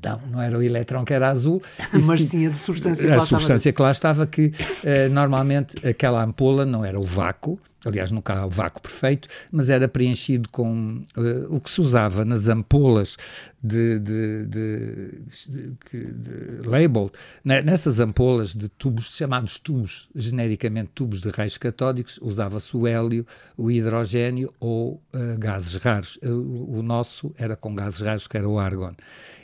Não, 0.03 0.21
não 0.31 0.43
era 0.43 0.59
o 0.59 0.63
eletrão 0.63 1.05
que 1.05 1.13
era 1.13 1.29
azul. 1.29 1.63
Mas 2.07 2.23
sim 2.25 2.47
a 2.47 2.55
substância 2.55 3.05
que 3.05 3.15
lá 3.15 3.23
A 3.23 3.27
substância 3.27 3.73
que 3.73 3.83
lá 3.83 3.91
estava, 3.91 4.27
que 4.27 4.47
uh, 4.47 5.11
normalmente 5.11 5.87
aquela 5.87 6.23
ampola 6.23 6.65
não 6.65 6.85
era 6.85 6.99
o 6.99 7.05
vácuo, 7.05 7.59
aliás, 7.85 8.11
nunca 8.11 8.35
há 8.35 8.47
o 8.47 8.51
vácuo 8.51 8.81
perfeito, 8.81 9.29
mas 9.51 9.69
era 9.69 9.89
preenchido 9.89 10.49
com 10.51 11.03
uh, 11.17 11.55
o 11.55 11.61
que 11.61 11.71
se 11.71 11.81
usava 11.81 12.25
nas 12.25 12.49
ampolas 12.49 13.17
de, 13.63 14.01
de, 14.01 14.47
de, 14.47 15.71
de 15.93 16.67
label, 16.67 17.13
nessas 17.45 18.01
ampolas 18.01 18.57
de 18.57 18.69
tubos, 18.69 19.15
chamados 19.15 19.59
tubos, 19.59 20.09
genericamente 20.15 20.91
tubos 20.95 21.21
de 21.21 21.31
raios 21.31 21.57
catódicos, 21.57 22.19
usava-se 22.21 22.77
o 22.77 22.87
hélio, 22.87 23.25
o 23.57 23.71
hidrogênio 23.71 24.53
ou 24.59 24.95
uh, 25.15 25.39
gases 25.39 25.77
raros. 25.77 26.19
Uh, 26.25 26.79
o 26.79 26.83
nosso 26.83 27.33
era 27.39 27.55
com 27.55 27.75
gases 27.75 28.01
raros, 28.01 28.27
que 28.27 28.37
era 28.37 28.49
o 28.49 28.59
argon. 28.59 28.95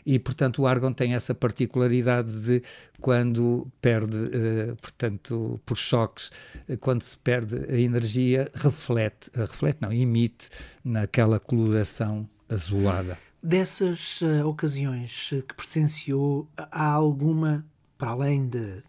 E, 0.05 0.19
portanto, 0.19 0.63
o 0.63 0.67
argon 0.67 0.93
tem 0.93 1.15
essa 1.15 1.35
particularidade 1.35 2.41
de 2.41 2.63
quando 3.01 3.71
perde, 3.81 4.17
uh, 4.17 4.77
portanto, 4.83 5.61
por 5.65 5.77
choques, 5.77 6.33
quando 6.81 7.03
se 7.03 7.17
perde 7.17 7.57
a 7.73 7.79
energia, 7.79 8.51
reflete, 8.53 9.31
reflete 9.33 9.79
não, 9.81 9.93
emite 9.93 10.49
naquela 10.83 11.39
coloração 11.39 12.29
azulada. 12.49 13.17
Dessas 13.43 14.21
uh, 14.21 14.47
ocasiões 14.47 15.31
que 15.31 15.55
presenciou, 15.55 16.49
há 16.57 16.91
alguma, 16.91 17.65
para 17.97 18.11
além 18.11 18.49
de. 18.49 18.83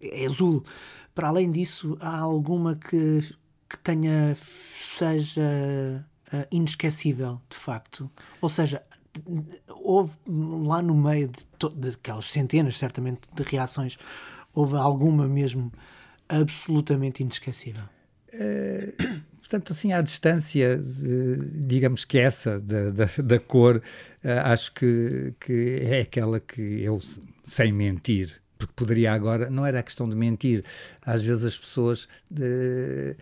É 0.00 0.24
azul, 0.24 0.64
para 1.14 1.28
além 1.28 1.50
disso, 1.50 1.96
há 2.00 2.18
alguma 2.18 2.74
que, 2.76 3.20
que 3.68 3.78
tenha. 3.78 4.34
seja 4.36 5.42
uh, 6.32 6.46
inesquecível, 6.50 7.40
de 7.50 7.56
facto? 7.56 8.10
Ou 8.40 8.48
seja, 8.48 8.82
houve 9.68 10.12
lá 10.26 10.80
no 10.80 10.94
meio 10.94 11.28
de, 11.28 11.68
de 11.74 11.88
aquelas 11.90 12.30
centenas, 12.30 12.78
certamente, 12.78 13.20
de 13.34 13.42
reações, 13.42 13.98
houve 14.54 14.76
alguma 14.76 15.28
mesmo 15.28 15.70
absolutamente 16.28 17.22
inesquecível? 17.22 17.84
Uh 18.32 19.29
Portanto, 19.50 19.72
assim, 19.72 19.92
à 19.92 20.00
distância, 20.00 20.80
digamos 21.56 22.04
que 22.04 22.16
essa 22.16 22.60
da, 22.60 22.90
da, 22.90 23.10
da 23.20 23.38
cor, 23.40 23.82
eh, 24.22 24.38
acho 24.44 24.72
que, 24.72 25.34
que 25.40 25.80
é 25.82 26.02
aquela 26.02 26.38
que 26.38 26.80
eu, 26.84 27.00
sem 27.42 27.72
mentir, 27.72 28.40
porque 28.56 28.72
poderia 28.76 29.12
agora, 29.12 29.50
não 29.50 29.66
era 29.66 29.80
a 29.80 29.82
questão 29.82 30.08
de 30.08 30.14
mentir, 30.14 30.64
às 31.02 31.24
vezes 31.24 31.44
as 31.44 31.58
pessoas. 31.58 32.06
De, 32.30 32.44
eh, 32.44 33.16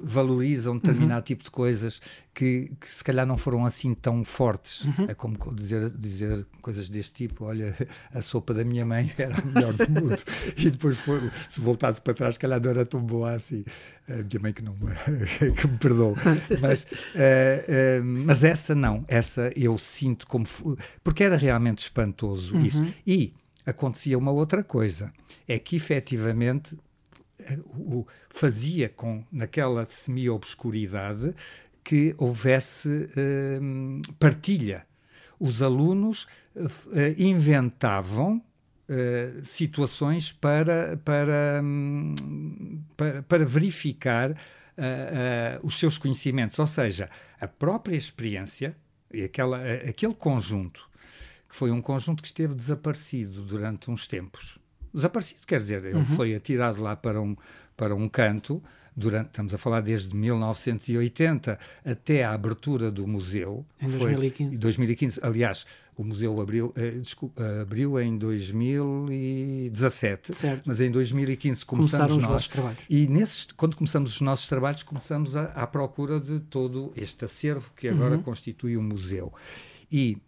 valorizam 0.00 0.76
determinado 0.76 1.20
uhum. 1.20 1.24
tipo 1.24 1.44
de 1.44 1.50
coisas 1.50 2.00
que, 2.34 2.72
que, 2.80 2.88
se 2.88 3.02
calhar 3.02 3.26
não 3.26 3.36
foram 3.36 3.64
assim 3.66 3.92
tão 3.92 4.24
fortes. 4.24 4.84
Uhum. 4.84 5.06
É 5.08 5.14
como 5.14 5.36
dizer, 5.54 5.90
dizer 5.90 6.46
coisas 6.60 6.88
deste 6.88 7.26
tipo: 7.26 7.44
olha, 7.44 7.76
a 8.12 8.22
sopa 8.22 8.54
da 8.54 8.64
minha 8.64 8.86
mãe 8.86 9.12
era 9.18 9.36
a 9.38 9.44
melhor 9.44 9.72
do 9.74 9.90
mundo, 9.90 10.16
e 10.56 10.70
depois 10.70 10.96
for, 10.98 11.20
se 11.48 11.60
voltasse 11.60 12.00
para 12.00 12.14
trás, 12.14 12.34
se 12.34 12.38
calhar 12.38 12.60
não 12.62 12.70
era 12.70 12.86
tão 12.86 13.00
boa 13.00 13.32
assim. 13.32 13.64
A 14.08 14.14
minha 14.14 14.40
mãe 14.40 14.52
que, 14.52 14.62
não, 14.62 14.74
que 15.60 15.66
me 15.66 15.78
perdoou. 15.78 16.16
Mas, 16.60 16.82
uh, 16.82 18.00
uh, 18.00 18.04
mas 18.04 18.44
essa 18.44 18.74
não, 18.74 19.04
essa 19.08 19.52
eu 19.56 19.76
sinto 19.76 20.26
como. 20.26 20.46
Porque 21.04 21.22
era 21.22 21.36
realmente 21.36 21.80
espantoso 21.80 22.54
uhum. 22.54 22.64
isso. 22.64 22.94
E 23.06 23.34
acontecia 23.66 24.16
uma 24.16 24.30
outra 24.30 24.62
coisa: 24.62 25.12
é 25.46 25.58
que 25.58 25.76
efetivamente 25.76 26.76
o, 27.74 28.06
fazia 28.28 28.88
com, 28.88 29.24
naquela 29.30 29.84
semi-obscuridade, 29.84 31.34
que 31.84 32.14
houvesse 32.18 32.88
uh, 32.88 34.14
partilha. 34.18 34.86
Os 35.38 35.62
alunos 35.62 36.26
uh, 36.54 36.68
inventavam 37.18 38.36
uh, 38.36 39.44
situações 39.44 40.32
para, 40.32 40.96
para, 41.04 41.60
um, 41.62 42.14
para, 42.96 43.22
para, 43.22 43.44
verificar 43.44 44.36
os 45.62 45.78
seus 45.78 45.98
conhecimentos, 45.98 46.58
ou 46.58 46.66
seja, 46.66 47.10
a 47.38 47.46
própria 47.46 47.94
experiência 47.94 48.74
e 49.12 49.22
aquela, 49.22 49.62
aquele 49.86 50.14
conjunto 50.14 50.88
que 51.52 51.54
foi 51.54 51.70
um 51.70 51.82
conjunto 51.82 52.22
que 52.22 52.28
esteve 52.28 52.54
desaparecido 52.54 53.42
durante 53.42 53.90
uns 53.90 54.08
tempos. 54.08 54.58
Desaparecido, 54.92 55.40
quer 55.46 55.58
dizer, 55.58 55.84
ele 55.84 55.96
uhum. 55.96 56.04
foi 56.04 56.34
atirado 56.34 56.80
lá 56.80 56.96
para 56.96 57.20
um, 57.20 57.36
para 57.76 57.94
um 57.94 58.08
canto, 58.08 58.62
durante, 58.94 59.28
estamos 59.28 59.54
a 59.54 59.58
falar 59.58 59.80
desde 59.80 60.14
1980 60.14 61.58
até 61.84 62.24
a 62.24 62.32
abertura 62.32 62.90
do 62.90 63.06
museu. 63.06 63.64
Em 63.80 63.88
2015. 63.88 64.50
Foi, 64.50 64.58
2015. 64.58 65.20
Aliás, 65.22 65.64
o 65.96 66.04
museu 66.04 66.38
abriu, 66.40 66.72
eh, 66.76 66.90
desculpa, 66.92 67.42
abriu 67.60 68.00
em 68.00 68.16
2017, 68.16 70.34
certo. 70.34 70.62
mas 70.66 70.80
em 70.80 70.90
2015 70.90 71.66
começamos 71.66 71.92
Começaram 71.92 72.16
nós. 72.16 72.24
os 72.24 72.30
vossos 72.30 72.48
trabalhos. 72.48 72.80
E 72.88 73.06
nesses, 73.08 73.46
quando 73.56 73.76
começamos 73.76 74.14
os 74.14 74.20
nossos 74.20 74.48
trabalhos, 74.48 74.82
começamos 74.82 75.36
a, 75.36 75.44
à 75.44 75.64
procura 75.66 76.18
de 76.18 76.40
todo 76.40 76.92
este 76.96 77.24
acervo 77.24 77.70
que 77.76 77.88
agora 77.88 78.16
uhum. 78.16 78.22
constitui 78.22 78.76
o 78.76 78.82
museu. 78.82 79.32
E 79.90 80.18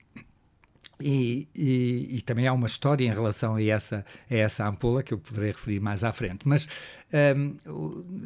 e, 1.01 1.49
e, 1.55 2.19
e, 2.19 2.23
também 2.23 2.47
há 2.47 2.53
uma 2.53 2.67
história 2.67 3.05
em 3.05 3.13
relação 3.13 3.57
a 3.57 3.63
essa, 3.63 4.05
a 4.31 4.35
essa 4.35 4.67
ampola 4.67 5.03
que 5.03 5.13
eu 5.13 5.19
poderei 5.19 5.51
referir 5.51 5.81
mais 5.81 6.05
à 6.05 6.13
frente. 6.13 6.47
Mas 6.47 6.69
um, 7.37 7.57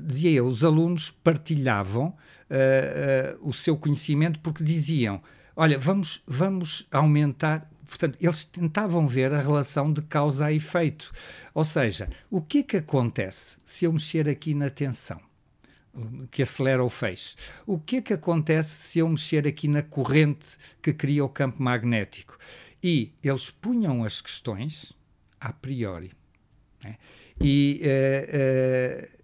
dizia 0.04 0.30
eu, 0.30 0.46
os 0.46 0.64
alunos 0.64 1.10
partilhavam 1.10 2.08
uh, 2.08 3.38
uh, 3.42 3.48
o 3.48 3.52
seu 3.52 3.76
conhecimento 3.76 4.38
porque 4.40 4.62
diziam: 4.62 5.22
olha, 5.56 5.78
vamos, 5.78 6.22
vamos 6.26 6.87
aumentar. 6.90 7.68
Portanto, 7.87 8.18
eles 8.20 8.44
tentavam 8.44 9.06
ver 9.06 9.32
a 9.32 9.40
relação 9.40 9.90
de 9.90 10.02
causa 10.02 10.46
a 10.46 10.52
efeito. 10.52 11.10
Ou 11.54 11.64
seja, 11.64 12.10
o 12.30 12.42
que 12.42 12.58
é 12.58 12.62
que 12.62 12.76
acontece 12.76 13.56
se 13.64 13.87
eu 13.87 13.92
mexer 13.92 14.28
aqui 14.28 14.52
na 14.52 14.68
tensão? 14.68 15.27
Que 16.30 16.42
acelera 16.42 16.83
o 16.83 16.88
feixe. 16.88 17.35
O 17.66 17.78
que 17.78 17.97
é 17.97 18.02
que 18.02 18.12
acontece 18.12 18.71
se 18.71 18.99
eu 18.99 19.09
mexer 19.09 19.47
aqui 19.47 19.68
na 19.68 19.83
corrente 19.83 20.57
que 20.83 20.92
cria 20.92 21.25
o 21.25 21.28
campo 21.28 21.62
magnético? 21.62 22.38
E 22.83 23.12
eles 23.23 23.50
punham 23.50 24.04
as 24.04 24.21
questões 24.21 24.92
a 25.40 25.52
priori. 25.52 26.12
Né? 26.83 26.97
E, 27.40 27.80
uh, 27.83 29.04
uh, 29.04 29.18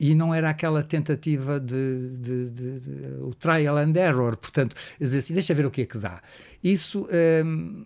e 0.00 0.14
não 0.14 0.34
era 0.34 0.50
aquela 0.50 0.82
tentativa 0.82 1.58
de, 1.58 2.18
de, 2.18 2.50
de, 2.50 2.80
de, 2.80 3.22
o 3.22 3.34
trial 3.34 3.76
and 3.76 3.94
error, 3.96 4.36
portanto, 4.36 4.76
dizer 4.98 5.18
assim, 5.18 5.34
deixa 5.34 5.54
ver 5.54 5.66
o 5.66 5.70
que 5.70 5.82
é 5.82 5.86
que 5.86 5.98
dá. 5.98 6.22
Isso 6.62 7.08
um, 7.44 7.84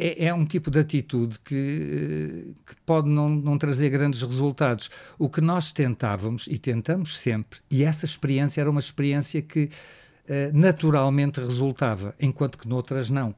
é, 0.00 0.26
é, 0.26 0.34
um 0.34 0.44
tipo 0.44 0.70
de 0.70 0.78
atitude 0.78 1.38
que, 1.40 2.54
que 2.66 2.76
pode 2.86 3.08
não, 3.08 3.28
não, 3.28 3.58
trazer 3.58 3.90
grandes 3.90 4.22
resultados. 4.22 4.90
O 5.18 5.28
que 5.28 5.40
nós 5.40 5.72
tentávamos 5.72 6.46
e 6.50 6.58
tentamos 6.58 7.18
sempre, 7.18 7.60
e 7.70 7.84
essa 7.84 8.04
experiência 8.04 8.60
era 8.60 8.70
uma 8.70 8.80
experiência 8.80 9.42
que 9.42 9.64
uh, 9.64 10.58
naturalmente 10.58 11.40
resultava, 11.40 12.14
enquanto 12.18 12.58
que 12.58 12.66
noutras 12.66 13.10
não 13.10 13.34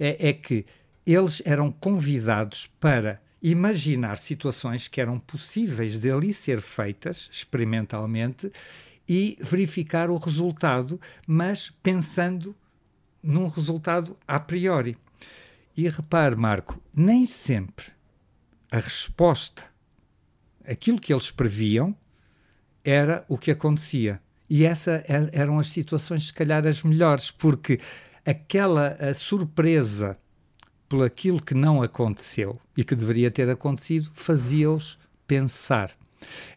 é, 0.00 0.30
é 0.30 0.32
que 0.32 0.64
eles 1.06 1.42
eram 1.44 1.70
convidados 1.70 2.68
para 2.80 3.20
imaginar 3.42 4.18
situações 4.18 4.88
que 4.88 5.00
eram 5.00 5.18
possíveis 5.18 5.98
de 5.98 6.10
ali 6.10 6.32
ser 6.32 6.60
feitas 6.60 7.28
experimentalmente 7.30 8.50
e 9.08 9.36
verificar 9.40 10.10
o 10.10 10.16
resultado, 10.16 11.00
mas 11.26 11.70
pensando 11.82 12.54
num 13.22 13.48
resultado 13.48 14.16
a 14.26 14.38
priori. 14.38 14.96
E 15.80 15.88
repare, 15.88 16.36
Marco, 16.36 16.78
nem 16.94 17.24
sempre 17.24 17.86
a 18.70 18.76
resposta, 18.76 19.62
aquilo 20.62 21.00
que 21.00 21.10
eles 21.10 21.30
previam, 21.30 21.96
era 22.84 23.24
o 23.26 23.38
que 23.38 23.50
acontecia. 23.50 24.20
E 24.48 24.62
essas 24.66 25.02
eram 25.32 25.58
as 25.58 25.70
situações, 25.70 26.26
se 26.26 26.34
calhar, 26.34 26.66
as 26.66 26.82
melhores, 26.82 27.30
porque 27.30 27.80
aquela 28.26 28.94
surpresa 29.14 30.18
por 30.86 31.02
aquilo 31.02 31.40
que 31.40 31.54
não 31.54 31.80
aconteceu 31.80 32.60
e 32.76 32.84
que 32.84 32.94
deveria 32.94 33.30
ter 33.30 33.48
acontecido 33.48 34.10
fazia-os 34.12 34.98
pensar. 35.26 35.92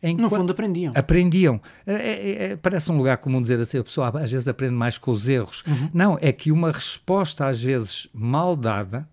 Enquanto 0.02 0.20
no 0.22 0.30
fundo 0.30 0.52
aprendiam. 0.52 0.92
Aprendiam. 0.98 1.62
É, 1.88 1.94
é, 1.94 2.44
é, 2.44 2.56
parece 2.58 2.92
um 2.92 2.98
lugar 2.98 3.20
comum 3.20 3.42
dizer 3.42 3.58
assim, 3.58 3.78
a 3.78 3.84
pessoa 3.86 4.10
às 4.22 4.30
vezes 4.30 4.50
aprende 4.50 4.74
mais 4.74 4.98
com 4.98 5.12
os 5.12 5.30
erros. 5.30 5.64
Uhum. 5.66 5.90
Não, 5.94 6.18
é 6.20 6.34
que 6.34 6.52
uma 6.52 6.74
resposta 6.74 7.48
às 7.48 7.64
vezes 7.64 8.10
mal 8.14 8.58
dada, 8.58 9.08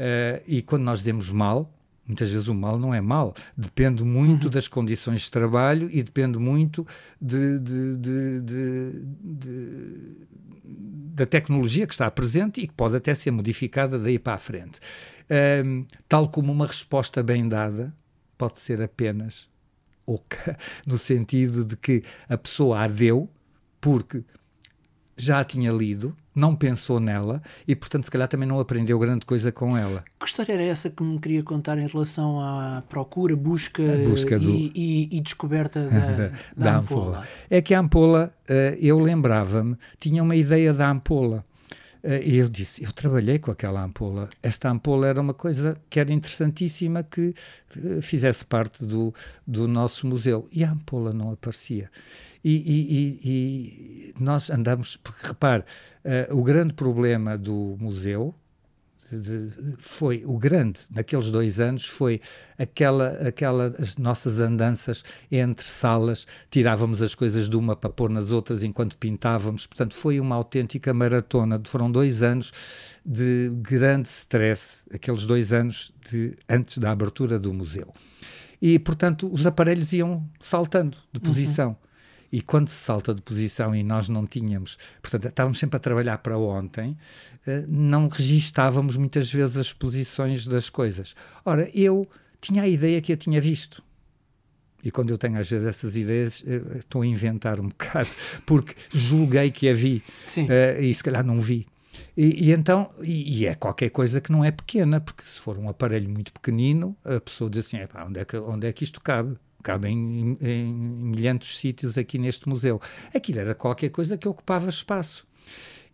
uh, 0.00 0.42
e 0.46 0.62
quando 0.62 0.82
nós 0.82 1.00
dizemos 1.00 1.30
mal, 1.30 1.72
muitas 2.06 2.30
vezes 2.30 2.48
o 2.48 2.54
mal 2.54 2.78
não 2.78 2.92
é 2.92 3.00
mal, 3.00 3.34
depende 3.56 4.02
muito 4.02 4.44
uhum. 4.44 4.50
das 4.50 4.66
condições 4.66 5.22
de 5.22 5.30
trabalho 5.30 5.88
e 5.92 6.02
depende 6.02 6.38
muito 6.38 6.86
de, 7.20 7.60
de, 7.60 7.96
de, 7.96 9.06
da 11.14 11.26
tecnologia 11.26 11.86
que 11.86 11.94
está 11.94 12.10
presente 12.10 12.60
e 12.60 12.66
que 12.66 12.74
pode 12.74 12.96
até 12.96 13.14
ser 13.14 13.30
modificada 13.30 13.98
daí 13.98 14.18
para 14.18 14.34
a 14.34 14.38
frente. 14.38 14.80
Um, 15.64 15.86
tal 16.08 16.28
como 16.28 16.50
uma 16.50 16.66
resposta 16.66 17.22
bem 17.22 17.48
dada 17.48 17.94
pode 18.36 18.58
ser 18.58 18.82
apenas 18.82 19.48
oca, 20.04 20.58
no 20.84 20.98
sentido 20.98 21.64
de 21.64 21.76
que 21.76 22.02
a 22.28 22.36
pessoa 22.36 22.80
a 22.80 22.88
deu 22.88 23.30
porque 23.80 24.24
já 25.20 25.40
a 25.40 25.44
tinha 25.44 25.70
lido, 25.72 26.16
não 26.34 26.54
pensou 26.54 27.00
nela 27.00 27.42
e, 27.66 27.74
portanto, 27.74 28.04
se 28.04 28.10
calhar 28.10 28.28
também 28.28 28.48
não 28.48 28.60
aprendeu 28.60 28.98
grande 28.98 29.26
coisa 29.26 29.52
com 29.52 29.76
ela. 29.76 30.04
Que 30.18 30.26
história 30.26 30.52
era 30.52 30.62
essa 30.62 30.88
que 30.88 31.02
me 31.02 31.18
queria 31.18 31.42
contar 31.42 31.78
em 31.78 31.86
relação 31.86 32.40
à 32.40 32.82
procura, 32.88 33.36
busca, 33.36 33.82
busca 34.08 34.38
do... 34.38 34.50
e, 34.50 34.72
e, 34.74 35.18
e, 35.18 35.20
descoberta 35.20 35.84
da, 35.88 35.98
da, 35.98 36.32
da 36.56 36.76
ampola. 36.78 37.06
ampola? 37.06 37.28
É 37.48 37.60
que 37.60 37.74
a 37.74 37.80
ampola, 37.80 38.34
eh, 38.48 38.78
eu 38.80 38.98
lembrava-me, 38.98 39.76
tinha 39.98 40.22
uma 40.22 40.36
ideia 40.36 40.72
da 40.72 40.90
ampola. 40.90 41.44
Eh, 42.02 42.22
e 42.24 42.36
eu 42.38 42.48
disse, 42.48 42.82
eu 42.82 42.92
trabalhei 42.92 43.38
com 43.38 43.50
aquela 43.50 43.82
ampola. 43.82 44.30
Esta 44.42 44.70
ampola 44.70 45.06
era 45.06 45.20
uma 45.20 45.34
coisa 45.34 45.76
que 45.88 46.00
era 46.00 46.12
interessantíssima 46.12 47.02
que 47.02 47.34
eh, 47.76 48.00
fizesse 48.00 48.44
parte 48.44 48.84
do, 48.84 49.14
do 49.46 49.68
nosso 49.68 50.06
museu. 50.06 50.48
E 50.52 50.64
a 50.64 50.70
ampola 50.70 51.12
não 51.12 51.32
aparecia. 51.32 51.90
E, 52.42 52.50
e, 52.50 52.96
e, 52.98 53.20
e 53.24 54.14
nós 54.18 54.50
andamos, 54.50 54.96
porque 54.96 55.26
repare, 55.26 55.62
uh, 56.30 56.34
o 56.34 56.42
grande 56.42 56.72
problema 56.72 57.36
do 57.36 57.76
museu 57.78 58.34
de, 59.16 59.76
foi 59.78 60.22
o 60.24 60.38
grande 60.38 60.80
naqueles 60.90 61.30
dois 61.30 61.60
anos 61.60 61.86
foi 61.86 62.20
aquela 62.58 63.08
aquela 63.26 63.66
as 63.78 63.96
nossas 63.96 64.40
andanças 64.40 65.04
entre 65.30 65.66
salas 65.66 66.26
tirávamos 66.50 67.02
as 67.02 67.14
coisas 67.14 67.48
de 67.48 67.56
uma 67.56 67.74
para 67.74 67.90
pôr 67.90 68.10
nas 68.10 68.30
outras 68.30 68.62
enquanto 68.62 68.96
pintávamos 68.96 69.66
portanto 69.66 69.94
foi 69.94 70.20
uma 70.20 70.36
autêntica 70.36 70.92
maratona 70.94 71.60
foram 71.64 71.90
dois 71.90 72.22
anos 72.22 72.52
de 73.04 73.50
grande 73.56 74.08
stress 74.08 74.82
aqueles 74.92 75.26
dois 75.26 75.52
anos 75.52 75.92
de 76.08 76.36
antes 76.48 76.78
da 76.78 76.90
abertura 76.90 77.38
do 77.38 77.52
museu 77.52 77.92
e 78.60 78.78
portanto 78.78 79.32
os 79.32 79.46
aparelhos 79.46 79.92
iam 79.92 80.28
saltando 80.38 80.96
de 81.12 81.18
uhum. 81.18 81.24
posição 81.24 81.68
uhum. 81.70 81.89
E 82.32 82.40
quando 82.40 82.68
se 82.68 82.76
salta 82.76 83.14
de 83.14 83.20
posição 83.22 83.74
e 83.74 83.82
nós 83.82 84.08
não 84.08 84.26
tínhamos, 84.26 84.78
portanto, 85.02 85.26
estávamos 85.26 85.58
sempre 85.58 85.76
a 85.76 85.80
trabalhar 85.80 86.18
para 86.18 86.38
ontem, 86.38 86.96
eh, 87.46 87.64
não 87.66 88.08
registávamos 88.08 88.96
muitas 88.96 89.32
vezes 89.32 89.56
as 89.56 89.72
posições 89.72 90.46
das 90.46 90.70
coisas. 90.70 91.14
Ora, 91.44 91.68
eu 91.74 92.08
tinha 92.40 92.62
a 92.62 92.68
ideia 92.68 93.00
que 93.00 93.12
a 93.12 93.16
tinha 93.16 93.40
visto. 93.40 93.82
E 94.82 94.90
quando 94.90 95.10
eu 95.10 95.18
tenho 95.18 95.38
às 95.38 95.50
vezes 95.50 95.66
essas 95.66 95.96
ideias, 95.96 96.42
eh, 96.46 96.78
estou 96.78 97.02
a 97.02 97.06
inventar 97.06 97.58
um 97.58 97.68
bocado, 97.68 98.10
porque 98.46 98.74
julguei 98.90 99.50
que 99.50 99.68
a 99.68 99.74
vi 99.74 100.02
uh, 100.38 100.80
e 100.80 100.92
se 100.94 101.02
calhar 101.02 101.24
não 101.24 101.40
vi. 101.40 101.66
E, 102.16 102.48
e 102.48 102.52
então, 102.52 102.90
e, 103.02 103.40
e, 103.40 103.46
é 103.46 103.54
qualquer 103.54 103.90
coisa 103.90 104.20
que 104.20 104.32
não 104.32 104.44
é 104.44 104.50
pequena, 104.50 105.00
porque 105.00 105.22
se 105.22 105.38
for 105.38 105.58
um 105.58 105.68
aparelho 105.68 106.08
muito 106.08 106.32
pequenino, 106.32 106.96
a 107.04 107.20
pessoa 107.20 107.50
diz 107.50 107.66
assim: 107.66 107.76
onde, 108.06 108.20
é 108.20 108.24
que, 108.24 108.36
onde 108.36 108.66
é 108.66 108.72
que 108.72 108.84
isto 108.84 109.00
cabe? 109.00 109.36
Cabem 109.62 109.96
em, 109.96 110.38
em 110.40 110.74
milhentos 110.74 111.58
sítios 111.58 111.96
aqui 111.98 112.18
neste 112.18 112.48
museu. 112.48 112.80
Aquilo 113.14 113.40
era 113.40 113.54
qualquer 113.54 113.90
coisa 113.90 114.16
que 114.16 114.28
ocupava 114.28 114.68
espaço. 114.68 115.26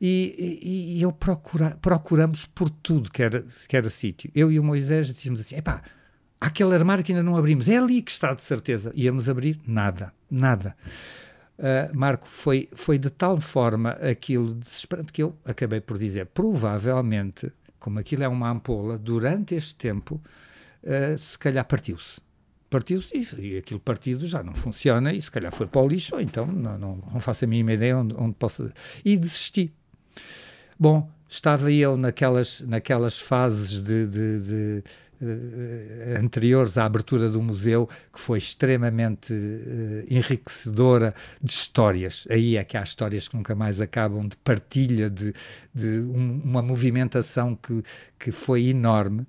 E, 0.01 0.61
e, 0.63 0.99
e 0.99 1.03
eu 1.03 1.11
procura, 1.11 1.77
procuramos 1.81 2.47
por 2.47 2.69
tudo 2.69 3.11
que 3.11 3.23
era, 3.23 3.45
que 3.69 3.77
era 3.77 3.89
sítio. 3.89 4.31
Eu 4.35 4.53
e 4.53 4.59
o 4.59 4.65
Moisés 4.65 5.07
dizíamos 5.07 5.41
assim: 5.41 5.57
epá, 5.57 5.83
aquele 6.41 6.75
armário 6.75 7.03
que 7.03 7.13
ainda 7.13 7.23
não 7.23 7.37
abrimos, 7.37 7.69
é 7.69 7.77
ali 7.77 8.03
que 8.03 8.11
está 8.11 8.35
de 8.35 8.43
certeza. 8.43 8.93
Íamos 8.95 9.29
abrir 9.29 9.59
nada, 9.67 10.13
nada. 10.31 10.77
Uh, 11.59 11.97
Marco, 11.97 12.29
foi, 12.29 12.69
foi 12.75 12.99
de 12.99 13.09
tal 13.09 13.41
forma 13.41 13.93
aquilo 13.93 14.55
desesperante 14.55 15.11
que 15.11 15.23
eu 15.23 15.35
acabei 15.45 15.81
por 15.81 15.97
dizer: 15.97 16.27
provavelmente, 16.27 17.51
como 17.79 17.99
aquilo 17.99 18.23
é 18.23 18.29
uma 18.29 18.51
ampola, 18.51 18.99
durante 18.99 19.55
este 19.55 19.75
tempo, 19.75 20.21
uh, 20.83 21.17
se 21.17 21.39
calhar 21.39 21.65
partiu-se 21.65 22.26
partiu-se 22.77 23.17
e, 23.17 23.53
e 23.53 23.59
aquilo 23.59 23.81
partido 23.81 24.27
já 24.27 24.43
não 24.43 24.55
funciona 24.55 25.15
e 25.15 25.23
se 25.23 25.31
calhar 25.31 25.51
foi 25.51 25.67
para 25.67 25.81
o 25.81 25.89
lixo, 25.89 26.15
ou 26.15 26.21
então 26.21 26.47
não, 26.47 26.79
não, 26.79 26.97
não 27.13 27.21
faço 27.21 27.47
a 27.47 27.49
mínima 27.49 27.73
ideia 27.73 27.97
onde, 27.97 28.15
onde 28.15 28.35
possa. 28.35 28.71
E 29.03 29.17
desisti. 29.17 29.73
Bom, 30.79 31.09
estava 31.27 31.73
eu 31.73 31.97
naquelas, 31.97 32.61
naquelas 32.61 33.19
fases 33.19 33.83
de, 33.83 34.07
de, 34.07 34.41
de, 34.41 34.85
uh, 35.23 36.21
anteriores 36.21 36.77
à 36.77 36.85
abertura 36.85 37.31
do 37.31 37.41
museu, 37.41 37.89
que 38.13 38.21
foi 38.21 38.37
extremamente 38.37 39.33
uh, 39.33 40.05
enriquecedora 40.11 41.15
de 41.43 41.51
histórias. 41.51 42.27
Aí 42.29 42.59
é 42.59 42.65
que 42.65 42.77
há 42.77 42.83
histórias 42.83 43.27
que 43.27 43.37
nunca 43.37 43.55
mais 43.55 43.81
acabam, 43.81 44.29
de 44.29 44.37
partilha, 44.37 45.09
de, 45.09 45.33
de 45.75 46.01
um, 46.01 46.43
uma 46.45 46.61
movimentação 46.61 47.57
que, 47.57 47.83
que 48.19 48.31
foi 48.31 48.67
enorme 48.67 49.27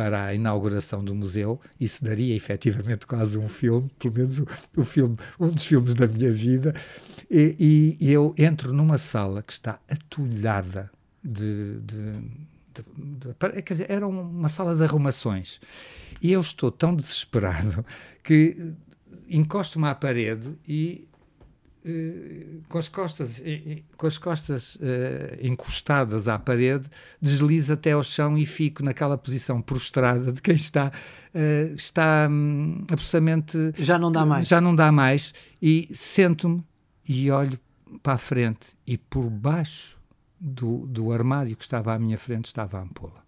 para 0.00 0.24
a 0.24 0.34
inauguração 0.34 1.04
do 1.04 1.14
museu, 1.14 1.60
isso 1.78 2.02
daria 2.02 2.34
efetivamente 2.34 3.06
quase 3.06 3.38
um 3.38 3.50
filme, 3.50 3.90
pelo 3.98 4.14
menos 4.14 4.38
o, 4.38 4.46
o 4.78 4.82
filme, 4.82 5.14
um 5.38 5.50
dos 5.50 5.62
filmes 5.62 5.94
da 5.94 6.08
minha 6.08 6.32
vida, 6.32 6.74
e, 7.30 7.98
e, 8.00 8.10
eu 8.10 8.34
entro 8.38 8.72
numa 8.72 8.96
sala 8.96 9.42
que 9.42 9.52
está 9.52 9.78
atulhada 9.90 10.90
de, 11.22 11.80
de, 11.80 12.18
de, 12.96 13.62
quer 13.62 13.74
dizer, 13.74 13.90
era 13.90 14.08
uma 14.08 14.48
sala 14.48 14.74
de 14.74 14.82
arrumações, 14.82 15.60
e 16.22 16.32
eu 16.32 16.40
estou 16.40 16.70
tão 16.70 16.96
desesperado 16.96 17.84
que 18.24 18.56
encosto-me 19.28 19.86
à 19.86 19.94
parede 19.94 20.56
e 20.66 21.06
com 22.68 22.78
as 22.78 22.88
costas, 22.88 23.42
com 23.96 24.06
as 24.06 24.18
costas 24.18 24.74
uh, 24.76 24.78
encostadas 25.40 26.28
à 26.28 26.38
parede, 26.38 26.88
deslizo 27.20 27.72
até 27.72 27.92
ao 27.92 28.02
chão 28.02 28.36
e 28.36 28.44
fico 28.44 28.82
naquela 28.82 29.16
posição 29.16 29.62
prostrada 29.62 30.30
de 30.30 30.42
quem 30.42 30.54
está, 30.54 30.92
uh, 31.34 31.74
está 31.74 32.28
um, 32.30 32.84
absolutamente. 32.90 33.56
Já 33.78 33.98
não 33.98 34.12
dá 34.12 34.26
mais. 34.26 34.46
Já 34.46 34.60
não 34.60 34.74
dá 34.74 34.92
mais. 34.92 35.32
E 35.60 35.88
sento-me 35.90 36.62
e 37.08 37.30
olho 37.30 37.58
para 38.02 38.14
a 38.14 38.18
frente 38.18 38.76
e 38.86 38.98
por 38.98 39.28
baixo 39.30 39.98
do, 40.38 40.86
do 40.86 41.12
armário 41.12 41.56
que 41.56 41.64
estava 41.64 41.94
à 41.94 41.98
minha 41.98 42.18
frente 42.18 42.46
estava 42.46 42.78
a 42.78 42.82
ampola. 42.82 43.24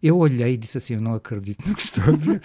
Eu 0.00 0.16
olhei 0.18 0.54
e 0.54 0.56
disse 0.56 0.78
assim: 0.78 0.94
Eu 0.94 1.00
não 1.00 1.14
acredito 1.14 1.68
no 1.68 1.74
que 1.74 1.82
estou 1.82 2.04
a 2.04 2.16
ver. 2.16 2.40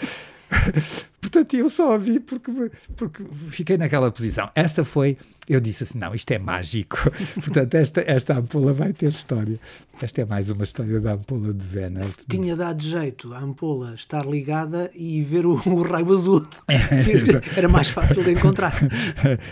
Portanto, 1.34 1.56
eu 1.56 1.68
só 1.68 1.96
a 1.96 1.98
vi 1.98 2.20
porque, 2.20 2.52
porque 2.96 3.24
fiquei 3.50 3.76
naquela 3.76 4.12
posição. 4.12 4.52
Esta 4.54 4.86
foi, 4.86 5.18
eu 5.50 5.60
disse 5.60 5.84
assim: 5.84 5.98
não, 5.98 6.14
isto 6.14 6.30
é 6.30 6.38
mágico. 6.38 6.96
Portanto, 7.34 7.74
esta, 7.74 8.04
esta 8.06 8.38
ampola 8.38 8.72
vai 8.72 8.94
ter 8.94 9.10
história. 9.10 9.60
Esta 10.00 10.22
é 10.22 10.26
mais 10.26 10.52
uma 10.52 10.64
história 10.64 11.00
da 11.00 11.14
ampola 11.14 11.52
de 11.52 11.66
Vena. 11.66 12.02
Tinha 12.30 12.56
dado 12.56 12.84
jeito 12.84 13.34
a 13.34 13.40
ampola 13.40 13.96
estar 13.96 14.28
ligada 14.28 14.92
e 14.94 15.24
ver 15.24 15.48
o, 15.48 15.54
o 15.54 15.82
raio 15.82 16.14
azul. 16.14 16.46
Era 17.58 17.68
mais 17.68 17.88
fácil 17.88 18.24
de 18.24 18.34
encontrar. 18.34 18.76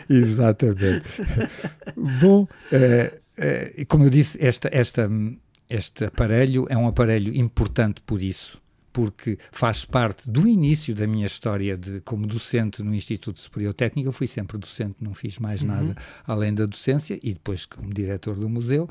Exatamente. 0.08 1.02
Bom, 2.22 2.44
uh, 2.44 2.48
uh, 2.78 3.86
como 3.88 4.04
eu 4.04 4.12
disse, 4.12 4.38
esta, 4.39 4.70
esta, 4.72 5.10
este 5.67 6.06
aparelho 6.06 6.67
é 6.70 6.78
um 6.78 6.86
aparelho 6.86 7.36
importante 7.36 8.02
por 8.06 8.22
isso 8.22 8.61
porque 8.91 9.38
faz 9.51 9.86
parte 9.86 10.30
do 10.30 10.47
início 10.47 10.93
da 10.93 11.08
minha 11.08 11.25
história 11.25 11.77
de 11.77 12.01
como 12.01 12.27
docente 12.27 12.84
no 12.84 12.93
Instituto 12.93 13.39
Superior 13.39 13.73
Técnico. 13.73 14.10
Eu 14.10 14.13
fui 14.13 14.27
sempre 14.27 14.58
docente, 14.58 14.95
não 15.01 15.13
fiz 15.13 15.39
mais 15.39 15.62
uhum. 15.62 15.67
nada 15.67 15.95
além 16.25 16.54
da 16.54 16.65
docência 16.65 17.19
e 17.21 17.34
depois 17.34 17.65
como 17.65 17.93
diretor 17.93 18.36
do 18.36 18.49
museu. 18.49 18.89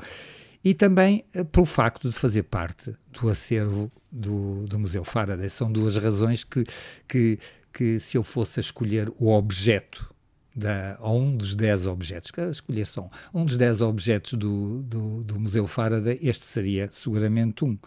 E 0.63 0.73
também 0.73 1.23
uh, 1.35 1.43
pelo 1.45 1.65
facto 1.65 2.09
de 2.09 2.15
fazer 2.15 2.43
parte 2.43 2.93
do 3.11 3.29
acervo 3.29 3.91
do, 4.11 4.65
do 4.67 4.77
Museu 4.77 5.03
Faraday. 5.03 5.49
São 5.49 5.71
duas 5.71 5.97
razões 5.97 6.43
que, 6.43 6.63
que, 7.07 7.39
que, 7.73 7.99
se 7.99 8.17
eu 8.17 8.23
fosse 8.23 8.59
a 8.59 8.61
escolher 8.61 9.11
o 9.17 9.29
objeto 9.29 10.13
da, 10.55 10.97
ou 10.99 11.19
um 11.19 11.35
dos 11.35 11.55
dez 11.55 11.85
objetos, 11.85 12.29
que 12.29 12.41
escolher 12.41 12.85
só 12.85 13.09
um 13.33 13.45
dos 13.45 13.57
dez 13.57 13.81
objetos 13.81 14.33
do, 14.33 14.83
do, 14.83 15.23
do 15.23 15.39
Museu 15.39 15.65
Faraday, 15.65 16.19
este 16.21 16.45
seria 16.45 16.89
seguramente 16.91 17.63
um 17.63 17.77